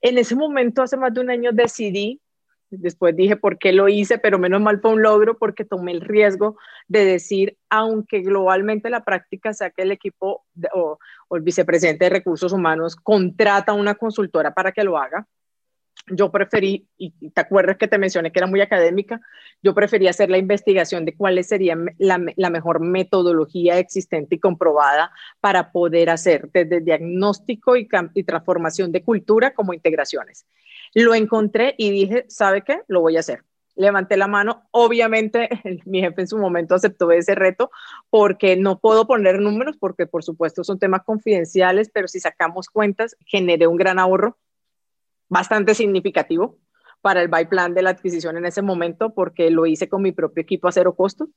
En 0.00 0.18
ese 0.18 0.34
momento, 0.34 0.82
hace 0.82 0.96
más 0.96 1.14
de 1.14 1.20
un 1.20 1.30
año, 1.30 1.52
decidí, 1.52 2.20
después 2.68 3.16
dije 3.16 3.36
por 3.36 3.58
qué 3.58 3.72
lo 3.72 3.88
hice, 3.88 4.18
pero 4.18 4.38
menos 4.38 4.60
mal 4.60 4.80
fue 4.80 4.92
un 4.92 5.02
logro 5.02 5.38
porque 5.38 5.64
tomé 5.64 5.92
el 5.92 6.02
riesgo 6.02 6.58
de 6.88 7.04
decir, 7.04 7.56
aunque 7.70 8.20
globalmente 8.20 8.90
la 8.90 9.04
práctica 9.04 9.54
sea 9.54 9.70
que 9.70 9.82
el 9.82 9.92
equipo 9.92 10.44
o, 10.74 10.98
o 11.28 11.36
el 11.36 11.42
vicepresidente 11.42 12.04
de 12.04 12.10
recursos 12.10 12.52
humanos 12.52 12.96
contrata 12.96 13.72
una 13.72 13.94
consultora 13.94 14.52
para 14.52 14.72
que 14.72 14.84
lo 14.84 14.98
haga, 14.98 15.26
yo 16.08 16.30
preferí, 16.30 16.88
y 16.96 17.10
te 17.30 17.40
acuerdas 17.40 17.76
que 17.76 17.88
te 17.88 17.98
mencioné 17.98 18.30
que 18.30 18.38
era 18.38 18.46
muy 18.46 18.60
académica, 18.60 19.20
yo 19.62 19.74
preferí 19.74 20.06
hacer 20.06 20.30
la 20.30 20.38
investigación 20.38 21.04
de 21.04 21.16
cuál 21.16 21.42
sería 21.44 21.76
la, 21.98 22.50
mejor 22.50 22.80
metodología 22.80 23.78
existente 23.78 24.36
y 24.36 24.38
comprobada 24.38 25.10
para 25.40 25.72
poder 25.72 26.10
hacer 26.10 26.48
desde 26.52 26.80
diagnóstico 26.80 27.76
y, 27.76 27.88
y 28.14 28.24
transformación 28.24 28.92
de 28.92 29.02
cultura 29.02 29.54
como 29.54 29.74
integraciones. 29.74 30.46
Lo 30.94 31.14
encontré 31.14 31.74
y 31.76 31.90
dije, 31.90 32.24
¿sabe 32.28 32.62
qué? 32.62 32.82
Lo 32.88 33.00
voy 33.00 33.16
a 33.16 33.20
hacer 33.20 33.42
levanté 33.76 34.16
la 34.16 34.26
mano. 34.26 34.66
Obviamente, 34.70 35.50
mi 35.84 36.00
jefe 36.00 36.22
en 36.22 36.28
su 36.28 36.38
momento 36.38 36.74
aceptó 36.74 37.10
ese 37.12 37.34
reto 37.34 37.70
porque 38.10 38.56
no 38.56 38.78
puedo 38.80 39.06
poner 39.06 39.38
números 39.38 39.76
porque, 39.78 40.06
por 40.06 40.24
supuesto, 40.24 40.64
son 40.64 40.78
temas 40.78 41.02
confidenciales, 41.04 41.90
pero 41.92 42.08
si 42.08 42.18
sacamos 42.18 42.68
cuentas, 42.68 43.16
generé 43.26 43.66
un 43.66 43.76
gran 43.76 43.98
ahorro 43.98 44.38
bastante 45.28 45.74
significativo 45.74 46.58
para 47.00 47.22
el 47.22 47.28
buy 47.28 47.46
plan 47.46 47.74
de 47.74 47.82
la 47.82 47.90
adquisición 47.90 48.36
en 48.36 48.46
ese 48.46 48.62
momento 48.62 49.14
porque 49.14 49.50
lo 49.50 49.66
hice 49.66 49.88
con 49.88 50.02
mi 50.02 50.12
propio 50.12 50.42
equipo 50.42 50.68
a 50.68 50.72
cero 50.72 50.94
costo 50.94 51.28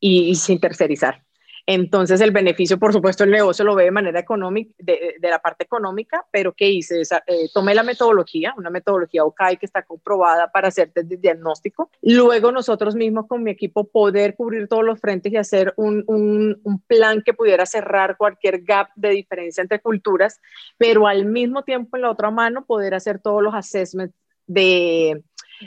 y, 0.00 0.34
sin 0.34 0.60
tercerizar. 0.60 1.24
Entonces 1.66 2.20
el 2.20 2.30
beneficio, 2.30 2.78
por 2.78 2.92
supuesto, 2.92 3.24
el 3.24 3.30
negocio 3.30 3.64
lo 3.64 3.74
ve 3.74 3.84
de 3.84 3.90
manera 3.90 4.20
económica, 4.20 4.74
de, 4.78 5.16
la 5.20 5.38
parte 5.38 5.64
económica, 5.64 6.26
pero 6.30 6.52
¿qué 6.52 6.68
hice? 6.68 7.00
Eh, 7.00 7.48
tomé 7.54 7.74
la 7.74 7.82
metodología, 7.82 8.54
una 8.58 8.68
metodología 8.68 9.24
OCAI 9.24 9.56
que 9.56 9.64
está 9.64 9.82
comprobada 9.82 10.48
para 10.52 10.68
hacer 10.68 10.92
desde 10.94 11.16
diagnóstico. 11.16 11.90
Luego 12.02 12.52
nosotros 12.52 12.94
mismos 12.94 13.26
con 13.26 13.42
mi 13.42 13.50
equipo 13.50 13.84
poder 13.84 14.36
cubrir 14.36 14.68
todos 14.68 14.84
los 14.84 15.00
frentes 15.00 15.32
y 15.32 15.36
hacer 15.36 15.72
un, 15.76 16.04
un, 16.06 16.60
un 16.62 16.80
plan 16.80 17.22
que 17.22 17.32
pudiera 17.32 17.64
cerrar 17.64 18.18
cualquier 18.18 18.62
gap 18.62 18.88
de 18.94 19.10
diferencia 19.10 19.62
entre 19.62 19.80
culturas, 19.80 20.40
pero 20.76 21.06
al 21.06 21.24
mismo 21.24 21.62
tiempo 21.62 21.96
en 21.96 22.02
la 22.02 22.10
otra 22.10 22.30
mano 22.30 22.66
poder 22.66 22.94
hacer 22.94 23.20
todos 23.20 23.42
los 23.42 23.54
assessments 23.54 24.14
de 24.46 25.22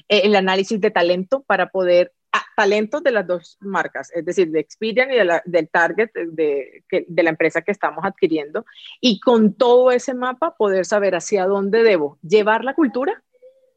eh, 0.09 0.21
el 0.23 0.35
análisis 0.35 0.79
de 0.79 0.91
talento 0.91 1.43
para 1.43 1.69
poder 1.69 2.13
talentos 2.55 3.03
de 3.03 3.11
las 3.11 3.25
dos 3.25 3.57
marcas, 3.59 4.11
es 4.13 4.25
decir, 4.25 4.51
de 4.51 4.59
Experian 4.59 5.11
y 5.11 5.15
de 5.15 5.41
del 5.45 5.69
target 5.69 6.09
de, 6.13 6.83
de, 6.89 7.23
la 7.23 7.29
empresa 7.29 7.61
que 7.61 7.71
estamos 7.71 8.03
adquiriendo, 8.03 8.65
y 9.01 9.19
con 9.19 9.53
todo 9.53 9.91
ese 9.91 10.13
mapa 10.13 10.55
poder 10.55 10.85
saber 10.85 11.15
hacia 11.15 11.45
dónde 11.45 11.83
debo 11.83 12.17
llevar 12.21 12.63
la 12.63 12.73
cultura 12.73 13.23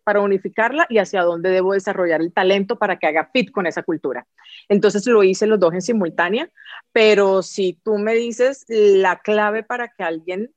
para 0.05 0.21
unificarla 0.21 0.87
y 0.89 0.99
hacia 0.99 1.23
dónde 1.23 1.51
debo 1.51 1.75
desarrollar 1.75 2.21
el 2.21 2.33
talento 2.33 2.77
para 2.77 2.99
que 2.99 3.07
haga 3.07 3.31
fit 3.33 3.51
con 3.51 3.67
esa 3.67 3.83
cultura. 3.83 4.27
Entonces 4.69 5.07
lo 5.07 5.23
hice 5.23 5.47
los 5.47 5.61
dos 5.61 5.75
en 5.75 5.83
simultánea, 5.83 6.51
pero 6.93 7.43
si 7.43 7.75
tú 7.85 7.99
me 7.99 8.15
dices 8.15 8.65
la 8.69 9.21
clave 9.21 9.63
para 9.63 9.89
que 9.89 10.03
alguien 10.03 10.53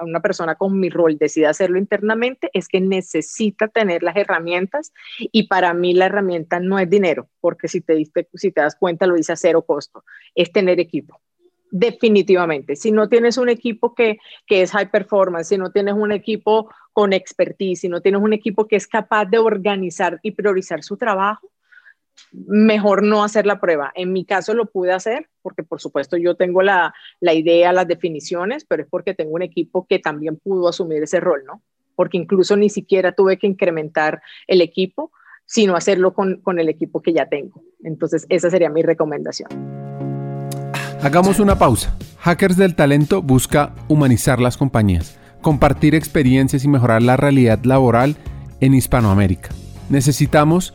una 0.00 0.20
persona 0.20 0.54
con 0.54 0.78
mi 0.78 0.90
rol 0.90 1.18
decida 1.18 1.50
hacerlo 1.50 1.78
internamente 1.78 2.50
es 2.52 2.68
que 2.68 2.80
necesita 2.80 3.68
tener 3.68 4.02
las 4.02 4.16
herramientas 4.16 4.92
y 5.18 5.48
para 5.48 5.74
mí 5.74 5.94
la 5.94 6.06
herramienta 6.06 6.60
no 6.60 6.78
es 6.78 6.88
dinero, 6.88 7.28
porque 7.40 7.68
si 7.68 7.80
te, 7.80 7.94
diste, 7.94 8.28
si 8.34 8.52
te 8.52 8.60
das 8.60 8.76
cuenta 8.76 9.06
lo 9.06 9.14
dice 9.14 9.32
a 9.32 9.36
cero 9.36 9.62
costo, 9.62 10.04
es 10.34 10.52
tener 10.52 10.80
equipo. 10.80 11.20
Definitivamente, 11.70 12.76
si 12.76 12.90
no 12.90 13.08
tienes 13.08 13.36
un 13.36 13.50
equipo 13.50 13.94
que, 13.94 14.18
que 14.46 14.62
es 14.62 14.72
high 14.72 14.90
performance, 14.90 15.48
si 15.48 15.58
no 15.58 15.70
tienes 15.70 15.94
un 15.94 16.12
equipo 16.12 16.70
con 16.94 17.12
expertise, 17.12 17.80
si 17.80 17.88
no 17.88 18.00
tienes 18.00 18.22
un 18.22 18.32
equipo 18.32 18.66
que 18.66 18.76
es 18.76 18.86
capaz 18.86 19.26
de 19.26 19.38
organizar 19.38 20.18
y 20.22 20.30
priorizar 20.30 20.82
su 20.82 20.96
trabajo, 20.96 21.50
mejor 22.32 23.02
no 23.02 23.24
hacer 23.24 23.46
la 23.46 23.60
prueba. 23.60 23.92
En 23.94 24.12
mi 24.12 24.24
caso 24.24 24.54
lo 24.54 24.66
pude 24.66 24.92
hacer 24.92 25.28
porque 25.42 25.62
por 25.62 25.80
supuesto 25.80 26.16
yo 26.16 26.34
tengo 26.36 26.62
la, 26.62 26.94
la, 27.20 27.34
idea, 27.34 27.72
las 27.72 27.88
definiciones, 27.88 28.64
pero 28.64 28.82
es 28.82 28.88
porque 28.88 29.14
tengo 29.14 29.32
un 29.32 29.42
equipo 29.42 29.86
que 29.88 29.98
también 29.98 30.36
pudo 30.36 30.68
asumir 30.68 31.02
ese 31.02 31.20
rol, 31.20 31.44
¿no? 31.46 31.62
Porque 31.94 32.16
incluso 32.16 32.56
ni 32.56 32.68
siquiera 32.68 33.12
tuve 33.12 33.38
que 33.38 33.46
incrementar 33.46 34.22
el 34.46 34.60
equipo, 34.60 35.10
sino 35.46 35.76
hacerlo 35.76 36.14
con, 36.14 36.40
con 36.42 36.58
el 36.58 36.68
equipo 36.68 37.00
que 37.00 37.12
ya 37.12 37.26
tengo. 37.26 37.62
Entonces 37.82 38.26
esa 38.28 38.50
sería 38.50 38.70
mi 38.70 38.82
recomendación. 38.82 39.48
Hagamos 41.00 41.38
una 41.38 41.56
pausa. 41.56 41.96
Hackers 42.18 42.56
del 42.56 42.74
Talento 42.74 43.22
busca 43.22 43.74
humanizar 43.86 44.40
las 44.40 44.56
compañías, 44.56 45.18
compartir 45.40 45.94
experiencias 45.94 46.64
y 46.64 46.68
mejorar 46.68 47.02
la 47.02 47.16
realidad 47.16 47.60
laboral 47.62 48.16
en 48.60 48.74
Hispanoamérica. 48.74 49.50
Necesitamos 49.88 50.74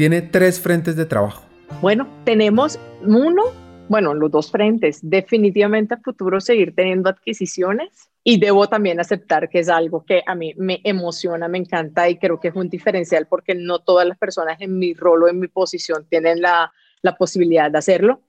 Tiene 0.00 0.22
tres 0.22 0.58
frentes 0.58 0.96
de 0.96 1.04
trabajo. 1.04 1.44
Bueno, 1.82 2.08
tenemos 2.24 2.80
uno, 3.02 3.42
bueno, 3.86 4.14
los 4.14 4.30
dos 4.30 4.50
frentes. 4.50 4.98
Definitivamente 5.02 5.92
a 5.92 5.98
futuro 5.98 6.40
seguir 6.40 6.74
teniendo 6.74 7.10
adquisiciones 7.10 8.08
y 8.24 8.40
debo 8.40 8.66
también 8.66 8.98
aceptar 8.98 9.50
que 9.50 9.58
es 9.58 9.68
algo 9.68 10.06
que 10.06 10.22
a 10.26 10.34
mí 10.34 10.54
me 10.56 10.80
emociona, 10.84 11.48
me 11.48 11.58
encanta 11.58 12.08
y 12.08 12.16
creo 12.16 12.40
que 12.40 12.48
es 12.48 12.54
un 12.56 12.70
diferencial 12.70 13.26
porque 13.26 13.54
no 13.54 13.80
todas 13.80 14.08
las 14.08 14.16
personas 14.16 14.58
en 14.62 14.78
mi 14.78 14.94
rol 14.94 15.24
o 15.24 15.28
en 15.28 15.38
mi 15.38 15.48
posición 15.48 16.06
tienen 16.08 16.40
la, 16.40 16.72
la 17.02 17.14
posibilidad 17.16 17.70
de 17.70 17.76
hacerlo. 17.76 18.22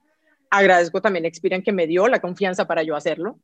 Agradezco 0.50 1.00
también 1.00 1.24
a 1.24 1.28
Experian 1.28 1.62
que 1.62 1.72
me 1.72 1.86
dio 1.86 2.06
la 2.06 2.20
confianza 2.20 2.66
para 2.66 2.82
yo 2.82 2.94
hacerlo 2.94 3.38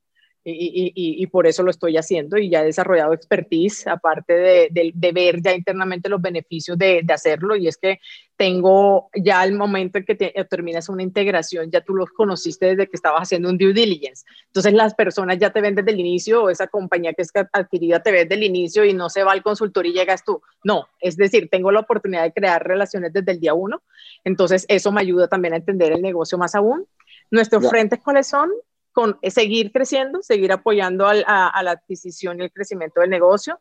y, 0.44 1.26
por 1.26 1.46
eso 1.46 1.62
lo 1.62 1.70
estoy 1.70 1.96
haciendo 1.96 2.38
y 2.38 2.48
ya 2.48 2.62
he 2.62 2.66
desarrollado 2.66 3.12
expertise, 3.12 3.86
aparte 3.86 4.32
de, 4.70 5.12
ver 5.12 5.40
ya 5.42 5.52
internamente 5.52 6.08
los 6.08 6.22
beneficios 6.22 6.78
de, 6.78 7.04
hacerlo, 7.08 7.56
y 7.56 7.68
es 7.68 7.76
que 7.76 7.98
tengo 8.36 9.10
ya 9.14 9.44
el 9.44 9.54
momento 9.54 9.98
en 9.98 10.04
que 10.04 10.14
terminas 10.48 10.88
una 10.88 11.02
integración, 11.02 11.70
ya 11.70 11.80
tú 11.80 11.94
los 11.94 12.10
conociste 12.10 12.66
desde 12.66 12.86
que 12.86 12.94
estabas 12.94 13.22
haciendo 13.22 13.50
un 13.50 13.58
due 13.58 13.72
diligence. 13.72 14.24
Entonces 14.46 14.72
las 14.72 14.94
personas 14.94 15.38
ya 15.38 15.50
te 15.50 15.60
ven 15.60 15.74
desde 15.74 15.90
el 15.90 16.00
inicio, 16.00 16.44
o 16.44 16.50
esa 16.50 16.68
compañía 16.68 17.12
que 17.12 17.22
es 17.22 17.32
adquirida 17.52 18.02
te 18.02 18.12
ve 18.12 18.24
desde 18.24 18.36
el 18.36 18.44
inicio 18.44 18.84
y 18.84 18.94
no 18.94 19.10
se 19.10 19.24
va 19.24 19.32
al 19.32 19.42
consultor 19.42 19.86
y 19.86 19.92
llegas 19.92 20.24
tú. 20.24 20.40
No, 20.62 20.86
es 21.00 21.16
decir, 21.16 21.48
tengo 21.50 21.72
la 21.72 21.80
oportunidad 21.80 22.22
de 22.22 22.32
crear 22.32 22.64
relaciones 22.64 23.12
desde 23.12 23.32
el 23.32 23.40
día 23.40 23.54
uno. 23.54 23.82
Entonces 24.24 24.64
eso 24.68 24.92
me 24.92 25.00
ayuda 25.00 25.28
también 25.28 25.54
a 25.54 25.56
entender 25.56 25.92
el 25.92 26.02
negocio 26.02 26.38
más 26.38 26.54
aún. 26.54 26.86
Nuestros 27.30 27.68
frentes, 27.68 28.00
¿cuáles 28.02 28.28
son? 28.28 28.50
Con 28.98 29.16
seguir 29.22 29.70
creciendo, 29.70 30.22
seguir 30.22 30.50
apoyando 30.50 31.06
a, 31.06 31.62
la 31.62 31.70
adquisición 31.70 32.40
y 32.40 32.42
el 32.42 32.52
crecimiento 32.52 33.00
del 33.00 33.10
negocio. 33.10 33.60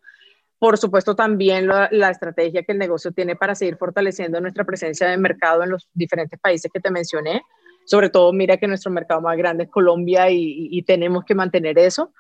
Por 0.58 0.80
supuesto, 0.80 1.16
también 1.16 1.68
la, 1.68 2.10
estrategia 2.10 2.64
que 2.64 2.72
el 2.72 2.80
negocio 2.80 3.12
tiene 3.12 3.36
para 3.36 3.54
seguir 3.54 3.78
fortaleciendo 3.78 4.42
nuestra 4.42 4.64
presencia 4.64 5.08
de 5.08 5.16
mercado 5.16 5.62
en 5.62 5.70
los 5.70 5.90
diferentes 5.94 6.40
países 6.40 6.72
que 6.74 6.80
te 6.80 6.90
mencioné. 6.90 7.44
Sobre 7.86 8.10
todo, 8.10 8.34
mira 8.34 8.58
que 8.58 8.66
nuestro 8.66 8.92
mercado 8.92 9.22
más 9.22 9.38
grande 9.38 9.66
es 9.66 9.70
Colombia 9.70 10.26
y 10.32 10.82
tenemos 10.88 11.24
que 11.24 11.36
mantener 11.36 11.78
eso. 11.78 12.12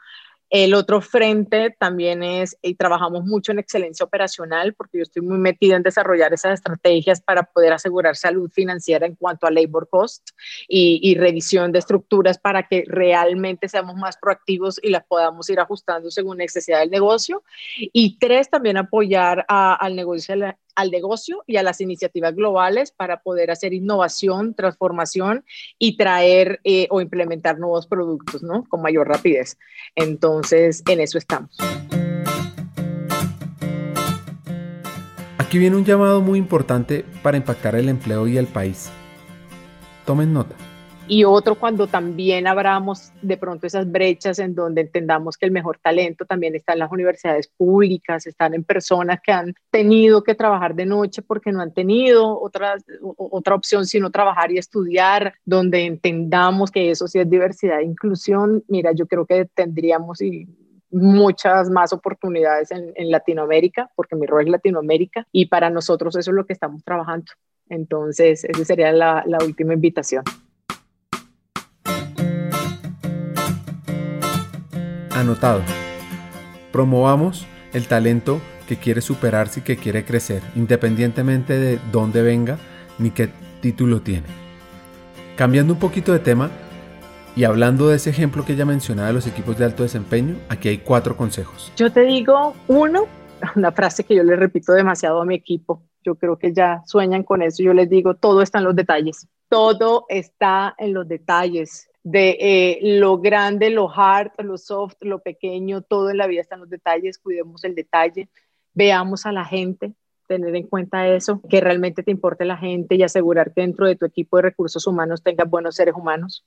El 0.49 0.73
otro 0.73 1.01
frente 1.01 1.75
también 1.77 2.23
es, 2.23 2.57
y 2.61 2.75
trabajamos 2.75 3.25
mucho 3.25 3.51
en 3.51 3.59
excelencia 3.59 4.05
operacional, 4.05 4.73
porque 4.73 4.99
yo 4.99 5.03
estoy 5.03 5.21
muy 5.21 5.37
metida 5.37 5.75
en 5.75 5.83
desarrollar 5.83 6.33
esas 6.33 6.53
estrategias 6.53 7.21
para 7.21 7.43
poder 7.43 7.73
asegurar 7.73 8.15
salud 8.15 8.49
financiera 8.49 9.05
en 9.05 9.15
cuanto 9.15 9.45
a 9.45 9.51
labor 9.51 9.89
cost 9.89 10.29
y, 10.67 11.15
revisión 11.17 11.71
de 11.71 11.79
estructuras 11.79 12.37
para 12.37 12.67
que 12.67 12.83
realmente 12.85 13.67
seamos 13.67 13.95
más 13.95 14.17
proactivos 14.17 14.79
y 14.83 14.89
las 14.89 15.03
podamos 15.05 15.49
ir 15.49 15.59
ajustando 15.59 16.11
según 16.11 16.37
necesidad 16.37 16.79
del 16.79 16.91
negocio. 16.91 17.43
Y 17.77 18.17
tres, 18.19 18.49
también 18.49 18.77
apoyar 18.77 19.45
al 19.47 19.95
negocio 19.95 20.35
al 20.77 20.91
negocio 20.91 21.43
y 21.47 21.57
a 21.57 21.63
las 21.63 21.81
iniciativas 21.81 22.35
globales 22.35 22.91
para 22.91 23.21
poder 23.21 23.49
hacer 23.49 23.73
innovación, 23.73 24.53
transformación 24.53 25.43
y 25.79 25.97
traer 25.97 26.61
eh, 26.63 26.87
o 26.91 27.01
implementar 27.01 27.57
nuevos 27.57 27.87
productos, 27.87 28.43
¿no? 28.43 28.63
Con 28.69 28.83
mayor 28.83 29.07
rapidez. 29.07 29.57
Entonces, 29.95 30.83
en 30.87 31.01
eso 31.01 31.17
estamos. 31.17 31.57
Aquí 35.39 35.57
viene 35.57 35.75
un 35.77 35.85
llamado 35.85 36.21
muy 36.21 36.37
importante 36.37 37.03
para 37.23 37.37
impactar 37.37 37.75
el 37.75 37.89
empleo 37.89 38.27
y 38.27 38.37
el 38.37 38.45
país. 38.45 38.91
Tomen 40.05 40.31
nota 40.31 40.55
y 41.07 41.23
otro 41.23 41.55
cuando 41.55 41.87
también 41.87 42.47
abramos 42.47 43.11
de 43.21 43.37
pronto 43.37 43.67
esas 43.67 43.89
brechas 43.89 44.39
en 44.39 44.55
donde 44.55 44.81
entendamos 44.81 45.37
que 45.37 45.45
el 45.45 45.51
mejor 45.51 45.79
talento 45.81 46.25
también 46.25 46.55
está 46.55 46.73
en 46.73 46.79
las 46.79 46.91
universidades 46.91 47.47
públicas, 47.47 48.27
están 48.27 48.53
en 48.53 48.63
personas 48.63 49.19
que 49.21 49.31
han 49.31 49.55
tenido 49.71 50.23
que 50.23 50.35
trabajar 50.35 50.75
de 50.75 50.85
noche 50.85 51.21
porque 51.21 51.51
no 51.51 51.61
han 51.61 51.73
tenido 51.73 52.39
otra, 52.39 52.75
otra 53.17 53.55
opción 53.55 53.85
sino 53.85 54.11
trabajar 54.11 54.51
y 54.51 54.57
estudiar, 54.57 55.33
donde 55.45 55.85
entendamos 55.85 56.71
que 56.71 56.91
eso 56.91 57.07
sí 57.07 57.19
es 57.19 57.29
diversidad 57.29 57.79
e 57.79 57.85
inclusión. 57.85 58.63
Mira, 58.67 58.91
yo 58.91 59.07
creo 59.07 59.25
que 59.25 59.45
tendríamos 59.45 60.21
y 60.21 60.47
muchas 60.89 61.69
más 61.69 61.93
oportunidades 61.93 62.71
en, 62.71 63.11
Latinoamérica, 63.11 63.89
porque 63.95 64.15
mi 64.15 64.25
rol 64.25 64.43
es 64.43 64.49
Latinoamérica, 64.49 65.27
y 65.31 65.47
para 65.47 65.69
nosotros 65.69 66.15
eso 66.15 66.31
es 66.31 66.35
lo 66.35 66.45
que 66.45 66.53
estamos 66.53 66.83
trabajando. 66.83 67.31
Entonces, 67.69 68.43
esa 68.45 68.65
sería 68.65 68.91
la, 68.91 69.23
la 69.27 69.37
última 69.43 69.73
invitación. 69.73 70.23
Anotado. 75.17 75.63
Promovamos 76.71 77.47
el 77.73 77.87
talento 77.87 78.39
que 78.67 78.77
quiere 78.77 79.01
superarse 79.01 79.61
y 79.61 79.63
que 79.63 79.75
quiere 79.75 80.05
crecer, 80.05 80.43
independientemente 80.55 81.57
de 81.57 81.79
dónde 81.91 82.21
venga 82.21 82.59
ni 82.99 83.09
qué 83.09 83.29
título 83.59 84.01
tiene. 84.01 84.27
Cambiando 85.35 85.73
un 85.73 85.79
poquito 85.79 86.13
de 86.13 86.19
tema 86.19 86.51
y 87.35 87.45
hablando 87.45 87.89
de 87.89 87.95
ese 87.95 88.11
ejemplo 88.11 88.45
que 88.45 88.55
ya 88.55 88.65
mencionaba 88.65 89.07
de 89.07 89.15
los 89.15 89.25
equipos 89.25 89.57
de 89.57 89.65
alto 89.65 89.81
desempeño, 89.81 90.35
aquí 90.49 90.69
hay 90.69 90.77
cuatro 90.77 91.17
consejos. 91.17 91.71
Yo 91.75 91.91
te 91.91 92.01
digo, 92.01 92.53
uno, 92.67 93.07
una 93.55 93.71
frase 93.71 94.03
que 94.03 94.13
yo 94.13 94.23
le 94.23 94.35
repito 94.35 94.73
demasiado 94.73 95.19
a 95.19 95.25
mi 95.25 95.33
equipo, 95.33 95.81
yo 96.03 96.13
creo 96.13 96.37
que 96.37 96.53
ya 96.53 96.83
sueñan 96.85 97.23
con 97.23 97.41
eso, 97.41 97.63
yo 97.63 97.73
les 97.73 97.89
digo, 97.89 98.13
todo 98.13 98.43
está 98.43 98.59
en 98.59 98.65
los 98.65 98.75
detalles, 98.75 99.27
todo 99.49 100.05
está 100.09 100.75
en 100.77 100.93
los 100.93 101.07
detalles 101.07 101.89
de 102.09 102.37
eh, 102.39 102.79
lo 102.81 103.17
grande, 103.17 103.69
lo 103.69 103.89
hard, 103.93 104.31
lo 104.37 104.57
soft, 104.57 104.95
lo 105.01 105.19
pequeño, 105.19 105.81
todo 105.81 106.09
en 106.09 106.15
la 106.15 106.27
vida 106.27 106.39
están 106.39 106.61
los 106.61 106.69
detalles, 106.69 107.17
cuidemos 107.17 107.65
el 107.65 107.75
detalle, 107.75 108.29
veamos 108.73 109.25
a 109.25 109.33
la 109.33 109.43
gente, 109.43 109.93
tener 110.25 110.55
en 110.55 110.67
cuenta 110.67 111.05
eso, 111.09 111.41
que 111.49 111.59
realmente 111.59 112.03
te 112.03 112.11
importe 112.11 112.45
la 112.45 112.55
gente 112.55 112.95
y 112.95 113.03
asegurar 113.03 113.51
que 113.53 113.59
dentro 113.59 113.87
de 113.87 113.97
tu 113.97 114.05
equipo 114.05 114.37
de 114.37 114.43
recursos 114.43 114.87
humanos 114.87 115.21
tengas 115.21 115.49
buenos 115.49 115.75
seres 115.75 115.95
humanos, 115.95 116.45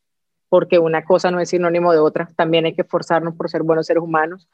porque 0.48 0.78
una 0.78 1.04
cosa 1.04 1.30
no 1.30 1.40
es 1.40 1.50
sinónimo 1.50 1.92
de 1.92 1.98
otra, 1.98 2.30
también 2.36 2.64
hay 2.64 2.74
que 2.74 2.82
esforzarnos 2.82 3.34
por 3.34 3.50
ser 3.50 3.62
buenos 3.62 3.86
seres 3.86 4.02
humanos. 4.02 4.48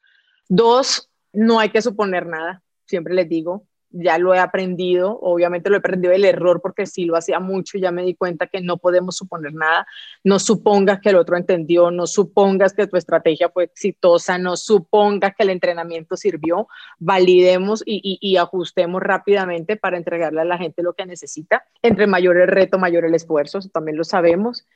Dos, 0.48 1.08
no 1.32 1.60
hay 1.60 1.68
que 1.68 1.82
suponer 1.82 2.26
nada, 2.26 2.64
siempre 2.84 3.14
les 3.14 3.28
digo, 3.28 3.62
ya 3.98 4.18
lo 4.18 4.34
he 4.34 4.38
aprendido, 4.38 5.18
obviamente 5.20 5.70
lo 5.70 5.76
he 5.76 5.78
aprendido 5.78 6.12
del 6.12 6.24
error 6.24 6.60
porque 6.60 6.86
sí 6.86 7.04
lo 7.04 7.16
hacía 7.16 7.40
mucho 7.40 7.78
ya 7.78 7.90
me 7.90 8.02
di 8.02 8.14
cuenta 8.14 8.46
que 8.46 8.60
no 8.60 8.76
podemos 8.76 9.16
suponer 9.16 9.54
nada, 9.54 9.86
no 10.24 10.38
supongas 10.38 11.00
que 11.00 11.10
el 11.10 11.16
otro 11.16 11.36
entendió, 11.36 11.90
no 11.90 12.06
supongas 12.06 12.72
que 12.74 12.86
tu 12.86 12.96
estrategia 12.96 13.48
fue 13.48 13.64
exitosa, 13.64 14.38
no 14.38 14.56
supongas 14.56 15.34
que 15.34 15.44
el 15.44 15.50
entrenamiento 15.50 16.16
sirvió, 16.16 16.68
validemos 16.98 17.82
y, 17.84 18.18
y 18.20 18.36
ajustemos 18.36 19.02
rápidamente 19.02 19.76
para 19.76 19.96
entregarle 19.96 20.40
a 20.40 20.44
la 20.44 20.58
gente 20.58 20.82
lo 20.82 20.94
que 20.94 21.06
necesita. 21.06 21.64
Entre 21.82 22.06
mayor 22.06 22.36
el 22.36 22.48
reto, 22.48 22.78
mayor 22.78 23.04
el 23.04 23.14
esfuerzo, 23.14 23.60
también 23.72 23.96
lo 23.96 24.04
sabemos. 24.04 24.66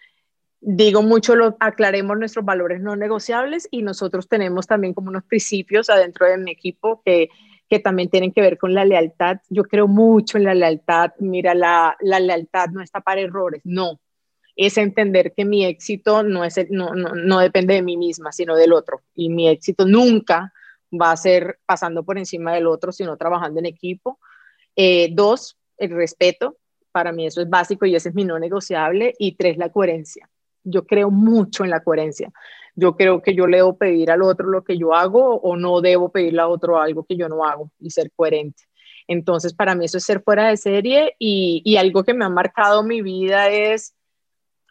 Digo 0.62 1.02
mucho, 1.02 1.36
lo, 1.36 1.56
aclaremos 1.58 2.18
nuestros 2.18 2.44
valores 2.44 2.82
no 2.82 2.94
negociables 2.94 3.66
y 3.70 3.82
nosotros 3.82 4.28
tenemos 4.28 4.66
también 4.66 4.92
como 4.92 5.08
unos 5.08 5.24
principios 5.24 5.88
adentro 5.88 6.26
de 6.26 6.36
mi 6.36 6.50
equipo 6.50 7.00
que 7.02 7.30
que 7.70 7.78
también 7.78 8.10
tienen 8.10 8.32
que 8.32 8.40
ver 8.40 8.58
con 8.58 8.74
la 8.74 8.84
lealtad. 8.84 9.38
Yo 9.48 9.62
creo 9.62 9.86
mucho 9.86 10.36
en 10.36 10.44
la 10.44 10.54
lealtad. 10.54 11.12
Mira, 11.20 11.54
la, 11.54 11.96
la 12.00 12.18
lealtad 12.18 12.68
no 12.70 12.82
está 12.82 13.00
para 13.00 13.20
errores, 13.20 13.62
no. 13.64 14.00
Es 14.56 14.76
entender 14.76 15.32
que 15.34 15.44
mi 15.44 15.64
éxito 15.64 16.24
no, 16.24 16.44
es 16.44 16.58
no, 16.68 16.94
no, 16.94 17.14
no 17.14 17.38
depende 17.38 17.74
de 17.74 17.82
mí 17.82 17.96
misma, 17.96 18.32
sino 18.32 18.56
del 18.56 18.72
otro. 18.72 19.02
Y 19.14 19.28
mi 19.28 19.48
éxito 19.48 19.86
nunca 19.86 20.52
va 21.00 21.12
a 21.12 21.16
ser 21.16 21.60
pasando 21.64 22.02
por 22.02 22.18
encima 22.18 22.52
del 22.52 22.66
otro, 22.66 22.90
sino 22.90 23.16
trabajando 23.16 23.60
en 23.60 23.66
equipo. 23.66 24.18
Eh, 24.74 25.10
dos, 25.12 25.56
el 25.78 25.90
respeto. 25.90 26.56
Para 26.90 27.12
mí 27.12 27.24
eso 27.24 27.40
es 27.40 27.48
básico 27.48 27.86
y 27.86 27.94
ese 27.94 28.08
es 28.08 28.16
mi 28.16 28.24
no 28.24 28.36
negociable. 28.40 29.14
Y 29.16 29.36
tres, 29.36 29.56
la 29.56 29.68
coherencia. 29.68 30.28
Yo 30.64 30.84
creo 30.84 31.12
mucho 31.12 31.62
en 31.62 31.70
la 31.70 31.84
coherencia 31.84 32.32
yo 32.80 32.96
creo 32.96 33.20
que 33.22 33.34
yo 33.34 33.46
le 33.46 33.58
debo 33.58 33.76
pedir 33.76 34.10
al 34.10 34.22
otro 34.22 34.48
lo 34.48 34.64
que 34.64 34.78
yo 34.78 34.94
hago 34.94 35.36
o 35.36 35.56
no 35.56 35.80
debo 35.80 36.10
pedirle 36.10 36.40
a 36.40 36.48
otro 36.48 36.80
algo 36.80 37.04
que 37.04 37.16
yo 37.16 37.28
no 37.28 37.44
hago 37.44 37.70
y 37.78 37.90
ser 37.90 38.10
coherente. 38.16 38.64
Entonces, 39.06 39.52
para 39.54 39.74
mí 39.74 39.84
eso 39.84 39.98
es 39.98 40.04
ser 40.04 40.22
fuera 40.22 40.48
de 40.48 40.56
serie 40.56 41.14
y, 41.18 41.62
y 41.64 41.76
algo 41.76 42.04
que 42.04 42.14
me 42.14 42.24
ha 42.24 42.28
marcado 42.28 42.82
mi 42.82 43.02
vida 43.02 43.48
es 43.50 43.94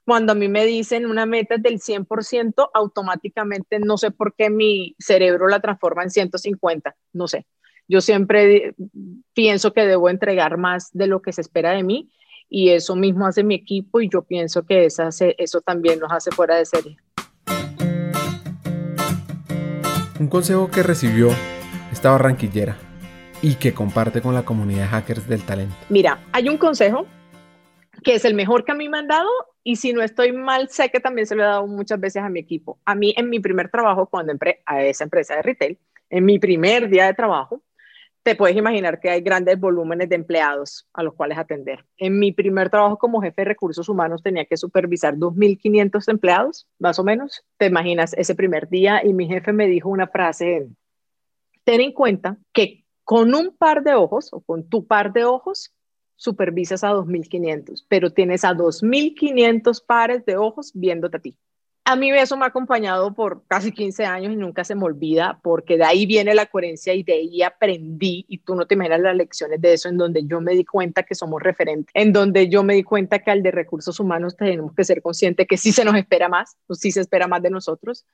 cuando 0.06 0.32
a 0.32 0.36
mí 0.36 0.48
me 0.48 0.66
dicen 0.66 1.06
una 1.06 1.28
meta 1.28 1.58
del 1.58 1.80
100%, 1.80 2.72
automáticamente 2.74 3.80
no 3.80 3.96
sé 3.96 4.10
por 4.10 4.34
qué 4.34 4.50
mi 4.50 4.96
cerebro 4.98 5.48
la 5.48 5.60
transforma 5.60 6.02
en 6.02 6.10
150, 6.10 6.96
no 7.14 7.28
sé. 7.28 7.46
Yo 7.88 8.02
siempre 8.02 8.74
pienso 9.34 9.72
que 9.72 9.86
debo 9.86 10.10
entregar 10.10 10.58
más 10.58 10.90
de 10.94 11.06
lo 11.06 11.22
que 11.22 11.32
se 11.32 11.42
espera 11.42 11.72
de 11.72 11.84
mí 11.84 12.10
y 12.50 12.70
eso 12.70 12.96
mismo 12.96 13.28
hace 13.28 13.44
mi 13.44 13.54
equipo 13.56 14.02
y 14.02 14.10
yo 14.10 14.24
pienso 14.24 14.66
que 14.66 14.88
eso 14.88 15.62
también 15.62 16.00
nos 16.00 16.12
hace 16.12 16.32
fuera 16.32 16.56
de 16.56 16.66
serie. 16.66 16.98
Un 20.20 20.28
consejo 20.28 20.70
que 20.70 20.84
recibió 20.84 21.30
esta 21.94 22.12
barranquillera 22.12 22.76
y 23.42 23.56
que 23.56 23.74
comparte 23.74 24.22
con 24.22 24.34
la 24.34 24.44
comunidad 24.44 24.82
de 24.82 24.88
hackers 24.88 25.30
del 25.30 25.46
talento. 25.46 25.74
Mira, 25.88 26.20
hay 26.34 26.50
un 26.50 26.58
consejo 26.58 27.08
que 28.04 28.16
es 28.16 28.26
el 28.26 28.34
mejor 28.34 28.66
que 28.66 28.74
a 28.74 28.76
mí 28.76 28.90
me 28.90 28.98
han 28.98 29.08
dado 29.08 29.30
y 29.64 29.78
si 29.78 29.94
no 29.94 30.02
estoy 30.02 30.34
mal, 30.34 30.68
sé 30.68 30.90
que 30.90 31.00
también 31.00 31.26
se 31.26 31.36
lo 31.36 31.44
he 31.44 31.46
dado 31.46 31.68
muchas 31.68 32.02
veces 32.02 32.22
a 32.22 32.28
mi 32.28 32.42
equipo. 32.42 32.80
A 32.84 32.96
mí 32.96 33.14
en 33.16 33.30
mi 33.30 33.40
primer 33.40 33.70
trabajo, 33.70 34.08
cuando 34.08 34.34
entré 34.34 34.62
a 34.66 34.84
esa 34.84 35.06
empresa 35.06 35.38
de 35.38 35.42
retail, 35.42 35.78
en 36.10 36.26
mi 36.26 36.38
primer 36.38 36.90
día 36.90 37.06
de 37.06 37.14
trabajo, 37.14 37.62
te 38.24 38.36
puedes 38.36 38.58
imaginar 38.58 39.00
que 39.00 39.10
hay 39.10 39.22
grandes 39.22 39.60
volúmenes 39.60 40.10
de 40.10 40.16
empleados 40.16 40.88
a 40.94 41.04
los 41.04 41.14
cuales 41.14 41.38
atender. 41.38 41.86
En 41.98 42.20
mi 42.20 42.32
primer 42.32 42.70
trabajo 42.70 42.98
como 42.98 43.22
jefe 43.22 43.42
de 43.42 43.46
recursos 43.46 43.88
humanos 43.90 44.22
tenía 44.22 44.46
que 44.46 44.58
supervisar 44.58 45.16
2.500 45.16 46.10
empleados, 46.10 46.68
más 46.80 47.00
o 47.00 47.04
menos. 47.04 47.44
Te 47.58 47.68
imaginas 47.68 48.14
ese 48.14 48.36
primer 48.36 48.70
día 48.70 49.06
y 49.06 49.14
mi 49.14 49.28
jefe 49.28 49.54
me 49.54 49.68
dijo 49.68 49.90
una 49.90 50.08
frase, 50.08 50.68
ten 51.64 51.82
en 51.82 51.94
cuenta 51.94 52.38
que 52.54 52.86
con 53.04 53.34
un 53.34 53.56
par 53.56 53.84
de 53.84 53.94
ojos 53.94 54.30
o 54.34 54.42
con 54.42 54.68
tu 54.68 54.86
par 54.86 55.14
de 55.14 55.26
ojos 55.26 55.74
supervisas 56.16 56.84
a 56.84 56.92
2.500, 56.92 57.86
pero 57.88 58.12
tienes 58.12 58.44
a 58.44 58.54
2.500 58.54 59.86
pares 59.86 60.26
de 60.26 60.38
ojos 60.38 60.72
viéndote 60.74 61.18
a 61.18 61.22
ti 61.22 61.38
a 61.90 61.96
mí 61.96 62.12
eso 62.12 62.38
me 62.38 62.46
ha 62.46 62.50
acompañado 62.50 63.16
por 63.16 63.48
casi 63.48 63.72
15 63.72 64.06
años 64.06 64.32
y 64.32 64.36
nunca 64.36 64.64
se 64.64 64.76
me 64.76 64.84
olvida, 64.84 65.40
porque 65.42 65.76
de 65.76 65.86
ahí 65.86 66.06
viene 66.06 66.36
la 66.36 66.46
coherencia 66.46 66.94
y 66.94 67.02
de 67.02 67.14
ahí 67.14 67.42
aprendí, 67.42 68.26
y 68.28 68.38
tú 68.38 68.54
no 68.54 68.68
te 68.68 68.76
imaginas 68.76 69.00
las 69.00 69.16
lecciones 69.16 69.60
de 69.60 69.74
eso, 69.74 69.90
en 69.90 69.98
donde 69.98 70.24
yo 70.24 70.40
me 70.40 70.54
di 70.54 70.64
cuenta 70.64 71.02
que 71.02 71.16
somos 71.16 71.42
referentes, 71.42 71.90
en 71.96 72.14
donde 72.14 72.48
yo 72.48 72.62
me 72.62 72.76
di 72.76 72.84
cuenta 72.84 73.18
que 73.18 73.32
al 73.32 73.42
de 73.42 73.50
recursos 73.50 74.00
humanos 74.00 74.38
tenemos 74.38 74.72
que 74.76 74.84
ser 74.84 75.02
conscientes 75.02 75.48
que 75.48 75.58
sí 75.58 75.72
se 75.72 75.84
nos 75.84 75.96
espera 75.96 76.30
más, 76.30 76.58
o 76.68 76.76
sí 76.76 76.92
se 76.92 77.02
espera 77.02 77.28
más 77.28 77.42
de 77.42 77.50
nosotros, 77.50 78.06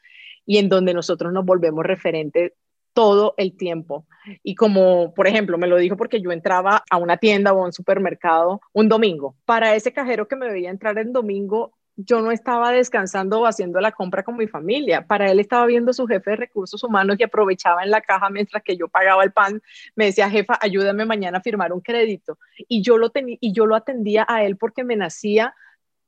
y 0.45 0.57
en 0.57 0.69
donde 0.69 0.93
nosotros 0.93 1.33
nos 1.33 1.43
volvemos 1.43 1.83
referentes 1.85 2.53
todo 2.93 3.33
el 3.35 3.57
tiempo. 3.57 4.07
Y 4.41 4.55
como, 4.55 5.13
por 5.13 5.27
ejemplo, 5.27 5.57
me 5.57 5.67
lo 5.67 5.75
dijo 5.75 5.97
porque 5.97 6.21
yo 6.21 6.31
entraba 6.31 6.81
a 6.89 6.95
una 6.95 7.17
tienda 7.17 7.51
o 7.51 7.61
a 7.61 7.65
un 7.65 7.73
supermercado 7.73 8.61
un 8.71 8.87
domingo. 8.87 9.35
Para 9.43 9.75
ese 9.75 9.91
cajero 9.91 10.29
que 10.29 10.37
me 10.37 10.47
veía 10.47 10.69
entrar 10.69 10.97
el 10.97 11.11
domingo, 11.11 11.73
yo 11.97 12.21
no 12.21 12.31
estaba 12.31 12.71
descansando 12.71 13.39
o 13.39 13.45
haciendo 13.45 13.79
la 13.79 13.91
compra 13.91 14.23
con 14.23 14.35
mi 14.35 14.47
familia. 14.47 15.05
Para 15.07 15.31
él 15.31 15.39
estaba 15.39 15.65
viendo 15.65 15.93
su 15.93 16.05
jefe 16.07 16.31
de 16.31 16.35
recursos 16.37 16.83
humanos 16.83 17.17
y 17.19 17.23
aprovechaba 17.23 17.83
en 17.83 17.91
la 17.91 18.01
caja 18.01 18.29
mientras 18.29 18.63
que 18.63 18.75
yo 18.75 18.87
pagaba 18.87 19.23
el 19.23 19.31
pan. 19.31 19.61
Me 19.95 20.05
decía, 20.05 20.29
jefa, 20.29 20.57
ayúdame 20.61 21.05
mañana 21.05 21.37
a 21.37 21.41
firmar 21.41 21.71
un 21.71 21.81
crédito. 21.81 22.37
Y 22.67 22.81
yo 22.81 22.97
lo, 22.97 23.11
y 23.15 23.53
yo 23.53 23.65
lo 23.65 23.75
atendía 23.75 24.25
a 24.27 24.43
él 24.43 24.57
porque 24.57 24.83
me 24.83 24.95
nacía 24.95 25.55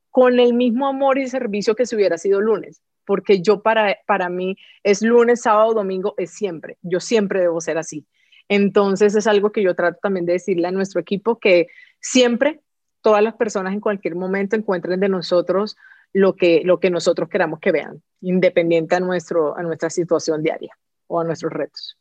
con 0.10 0.40
el 0.40 0.54
mismo 0.54 0.88
amor 0.88 1.18
y 1.18 1.28
servicio 1.28 1.76
que 1.76 1.86
si 1.86 1.96
hubiera 1.96 2.18
sido 2.18 2.42
lunes. 2.42 2.82
Porque 3.06 3.42
yo 3.42 3.62
para, 3.62 3.98
para 4.06 4.28
mí 4.28 4.58
es 4.84 5.02
lunes, 5.02 5.42
sábado, 5.42 5.74
domingo, 5.74 6.16
es 6.18 6.32
siempre. 6.32 6.78
Yo 6.82 7.00
siempre 7.00 7.40
debo 7.40 7.62
ser 7.62 7.78
así. 7.78 8.06
Entonces 8.50 9.16
es 9.16 9.28
algo 9.28 9.52
que 9.52 9.64
yo 9.64 9.76
trato 9.76 10.00
también 10.02 10.26
de 10.26 10.34
decirle 10.34 10.68
a 10.68 10.72
nuestro 10.72 11.00
equipo 11.00 11.40
que 11.40 11.68
siempre 12.00 12.62
todas 13.08 13.24
las 13.24 13.36
personas 13.36 13.72
en 13.72 13.80
cualquier 13.80 14.16
momento 14.16 14.58
encuentren 14.58 15.00
de 15.00 15.08
nosotros 15.08 15.78
lo 16.12 16.36
que, 16.36 16.62
lo 16.66 16.82
que 16.82 16.90
nosotros 16.90 17.30
queramos 17.30 17.62
que 17.62 17.72
vean, 17.72 18.04
independiente 18.20 18.96
a, 18.96 19.00
nuestro, 19.00 19.58
a 19.58 19.64
nuestra 19.64 19.90
situación 19.90 20.44
diaria 20.44 20.78
o 21.08 21.22
a 21.22 21.24
nuestros 21.24 21.54
retos. 21.54 21.98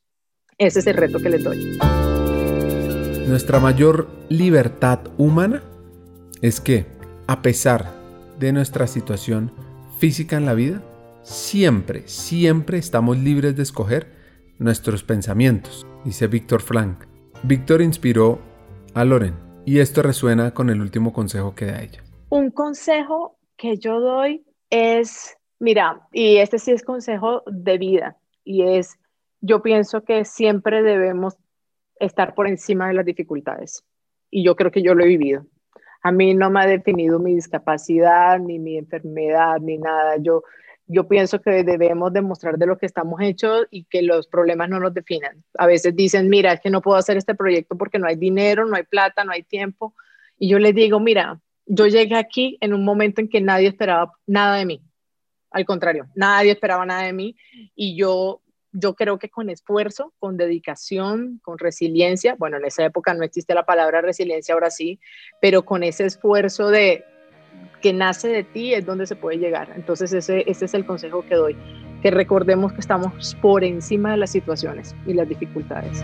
Ese 0.58 0.80
es 0.80 0.86
el 0.88 0.96
reto 0.96 1.20
que 1.20 1.30
les 1.30 1.44
doy. 1.44 1.78
Nuestra 3.28 3.60
mayor 3.60 4.08
libertad 4.28 4.98
humana 5.16 5.62
es 6.42 6.60
que, 6.60 6.86
a 7.28 7.40
pesar 7.40 7.92
de 8.40 8.50
nuestra 8.52 8.88
situación 8.88 9.52
física 10.00 10.36
en 10.36 10.44
la 10.44 10.54
vida, 10.54 10.82
siempre, 11.22 12.02
siempre 12.08 12.78
estamos 12.78 13.16
libres 13.16 13.54
de 13.54 13.62
escoger 13.62 14.08
nuestros 14.58 15.04
pensamientos, 15.04 15.86
dice 16.04 16.26
Víctor 16.26 16.62
Frank. 16.62 17.04
Víctor 17.44 17.80
inspiró 17.80 18.40
a 18.92 19.04
Loren 19.04 19.45
y 19.66 19.80
esto 19.80 20.00
resuena 20.00 20.54
con 20.54 20.70
el 20.70 20.80
último 20.80 21.12
consejo 21.12 21.54
que 21.54 21.66
da 21.66 21.82
ella. 21.82 22.02
Un 22.30 22.50
consejo 22.50 23.36
que 23.56 23.76
yo 23.76 24.00
doy 24.00 24.46
es, 24.70 25.36
mira, 25.58 26.06
y 26.12 26.36
este 26.36 26.58
sí 26.58 26.70
es 26.70 26.84
consejo 26.84 27.42
de 27.46 27.76
vida, 27.76 28.16
y 28.44 28.62
es, 28.62 28.96
yo 29.40 29.62
pienso 29.62 30.04
que 30.04 30.24
siempre 30.24 30.82
debemos 30.82 31.36
estar 31.98 32.34
por 32.34 32.46
encima 32.46 32.86
de 32.88 32.94
las 32.94 33.04
dificultades. 33.04 33.84
Y 34.30 34.44
yo 34.44 34.54
creo 34.54 34.70
que 34.70 34.82
yo 34.82 34.94
lo 34.94 35.04
he 35.04 35.08
vivido. 35.08 35.46
A 36.02 36.12
mí 36.12 36.34
no 36.34 36.50
me 36.50 36.60
ha 36.60 36.66
definido 36.66 37.18
mi 37.18 37.34
discapacidad, 37.34 38.38
ni 38.38 38.60
mi 38.60 38.78
enfermedad, 38.78 39.58
ni 39.60 39.78
nada. 39.78 40.16
Yo 40.18 40.44
yo 40.88 41.08
pienso 41.08 41.40
que 41.40 41.64
debemos 41.64 42.12
demostrar 42.12 42.58
de 42.58 42.66
lo 42.66 42.78
que 42.78 42.86
estamos 42.86 43.20
hechos 43.20 43.66
y 43.70 43.84
que 43.84 44.02
los 44.02 44.28
problemas 44.28 44.68
no 44.68 44.78
nos 44.78 44.94
definan. 44.94 45.42
A 45.58 45.66
veces 45.66 45.96
dicen, 45.96 46.28
mira, 46.28 46.52
es 46.52 46.60
que 46.60 46.70
no 46.70 46.80
puedo 46.80 46.96
hacer 46.96 47.16
este 47.16 47.34
proyecto 47.34 47.76
porque 47.76 47.98
no 47.98 48.06
hay 48.06 48.16
dinero, 48.16 48.66
no 48.66 48.76
hay 48.76 48.84
plata, 48.84 49.24
no 49.24 49.32
hay 49.32 49.42
tiempo. 49.42 49.94
Y 50.38 50.48
yo 50.48 50.58
les 50.58 50.74
digo, 50.74 51.00
mira, 51.00 51.40
yo 51.66 51.86
llegué 51.86 52.16
aquí 52.16 52.56
en 52.60 52.72
un 52.72 52.84
momento 52.84 53.20
en 53.20 53.28
que 53.28 53.40
nadie 53.40 53.68
esperaba 53.68 54.12
nada 54.26 54.56
de 54.56 54.66
mí. 54.66 54.82
Al 55.50 55.64
contrario, 55.64 56.06
nadie 56.14 56.52
esperaba 56.52 56.86
nada 56.86 57.02
de 57.02 57.12
mí. 57.12 57.36
Y 57.74 57.96
yo, 57.96 58.42
yo 58.70 58.94
creo 58.94 59.18
que 59.18 59.28
con 59.28 59.50
esfuerzo, 59.50 60.12
con 60.20 60.36
dedicación, 60.36 61.40
con 61.42 61.58
resiliencia, 61.58 62.36
bueno, 62.38 62.58
en 62.58 62.64
esa 62.64 62.84
época 62.84 63.12
no 63.14 63.24
existe 63.24 63.54
la 63.54 63.66
palabra 63.66 64.02
resiliencia, 64.02 64.54
ahora 64.54 64.70
sí, 64.70 65.00
pero 65.40 65.64
con 65.64 65.82
ese 65.82 66.06
esfuerzo 66.06 66.68
de 66.68 67.04
que 67.80 67.92
nace 67.92 68.28
de 68.28 68.44
ti 68.44 68.74
es 68.74 68.84
donde 68.84 69.06
se 69.06 69.16
puede 69.16 69.38
llegar. 69.38 69.72
Entonces 69.76 70.12
ese, 70.12 70.44
ese 70.46 70.64
es 70.64 70.74
el 70.74 70.84
consejo 70.84 71.24
que 71.28 71.34
doy, 71.34 71.56
que 72.02 72.10
recordemos 72.10 72.72
que 72.72 72.80
estamos 72.80 73.36
por 73.40 73.64
encima 73.64 74.12
de 74.12 74.16
las 74.16 74.30
situaciones 74.30 74.94
y 75.06 75.14
las 75.14 75.28
dificultades. 75.28 76.02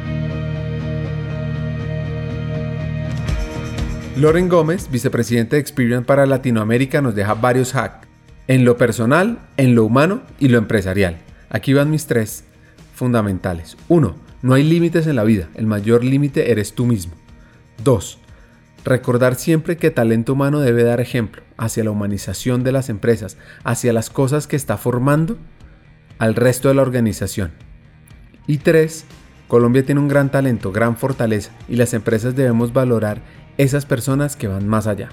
Loren 4.16 4.48
Gómez, 4.48 4.90
vicepresidente 4.90 5.56
de 5.56 5.60
Experian 5.62 6.04
para 6.04 6.26
Latinoamérica, 6.26 7.00
nos 7.00 7.14
deja 7.14 7.32
varios 7.34 7.74
hacks 7.74 8.06
en 8.46 8.64
lo 8.64 8.76
personal, 8.76 9.38
en 9.56 9.74
lo 9.74 9.84
humano 9.84 10.22
y 10.38 10.48
lo 10.48 10.58
empresarial. 10.58 11.16
Aquí 11.48 11.72
van 11.72 11.90
mis 11.90 12.06
tres 12.06 12.44
fundamentales. 12.94 13.76
1. 13.88 14.14
No 14.42 14.54
hay 14.54 14.64
límites 14.64 15.06
en 15.06 15.16
la 15.16 15.24
vida, 15.24 15.48
el 15.54 15.66
mayor 15.66 16.04
límite 16.04 16.50
eres 16.50 16.74
tú 16.74 16.84
mismo. 16.84 17.14
2. 17.82 18.18
Recordar 18.84 19.36
siempre 19.36 19.76
que 19.76 19.90
talento 19.90 20.32
humano 20.32 20.60
debe 20.60 20.82
dar 20.82 21.00
ejemplo 21.00 21.42
hacia 21.56 21.84
la 21.84 21.90
humanización 21.90 22.64
de 22.64 22.72
las 22.72 22.88
empresas, 22.88 23.36
hacia 23.62 23.92
las 23.92 24.10
cosas 24.10 24.46
que 24.46 24.56
está 24.56 24.76
formando 24.76 25.38
al 26.18 26.34
resto 26.34 26.68
de 26.68 26.74
la 26.74 26.82
organización. 26.82 27.52
Y 28.46 28.58
3. 28.58 29.04
Colombia 29.46 29.84
tiene 29.84 30.00
un 30.00 30.08
gran 30.08 30.30
talento, 30.30 30.72
gran 30.72 30.96
fortaleza 30.96 31.52
y 31.68 31.76
las 31.76 31.94
empresas 31.94 32.34
debemos 32.34 32.72
valorar 32.72 33.20
esas 33.58 33.86
personas 33.86 34.34
que 34.34 34.48
van 34.48 34.66
más 34.66 34.86
allá. 34.86 35.10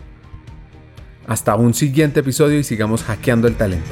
Hasta 1.27 1.55
un 1.55 1.73
siguiente 1.73 2.21
episodio 2.21 2.58
y 2.58 2.63
sigamos 2.63 3.03
hackeando 3.03 3.47
el 3.47 3.55
talento. 3.55 3.89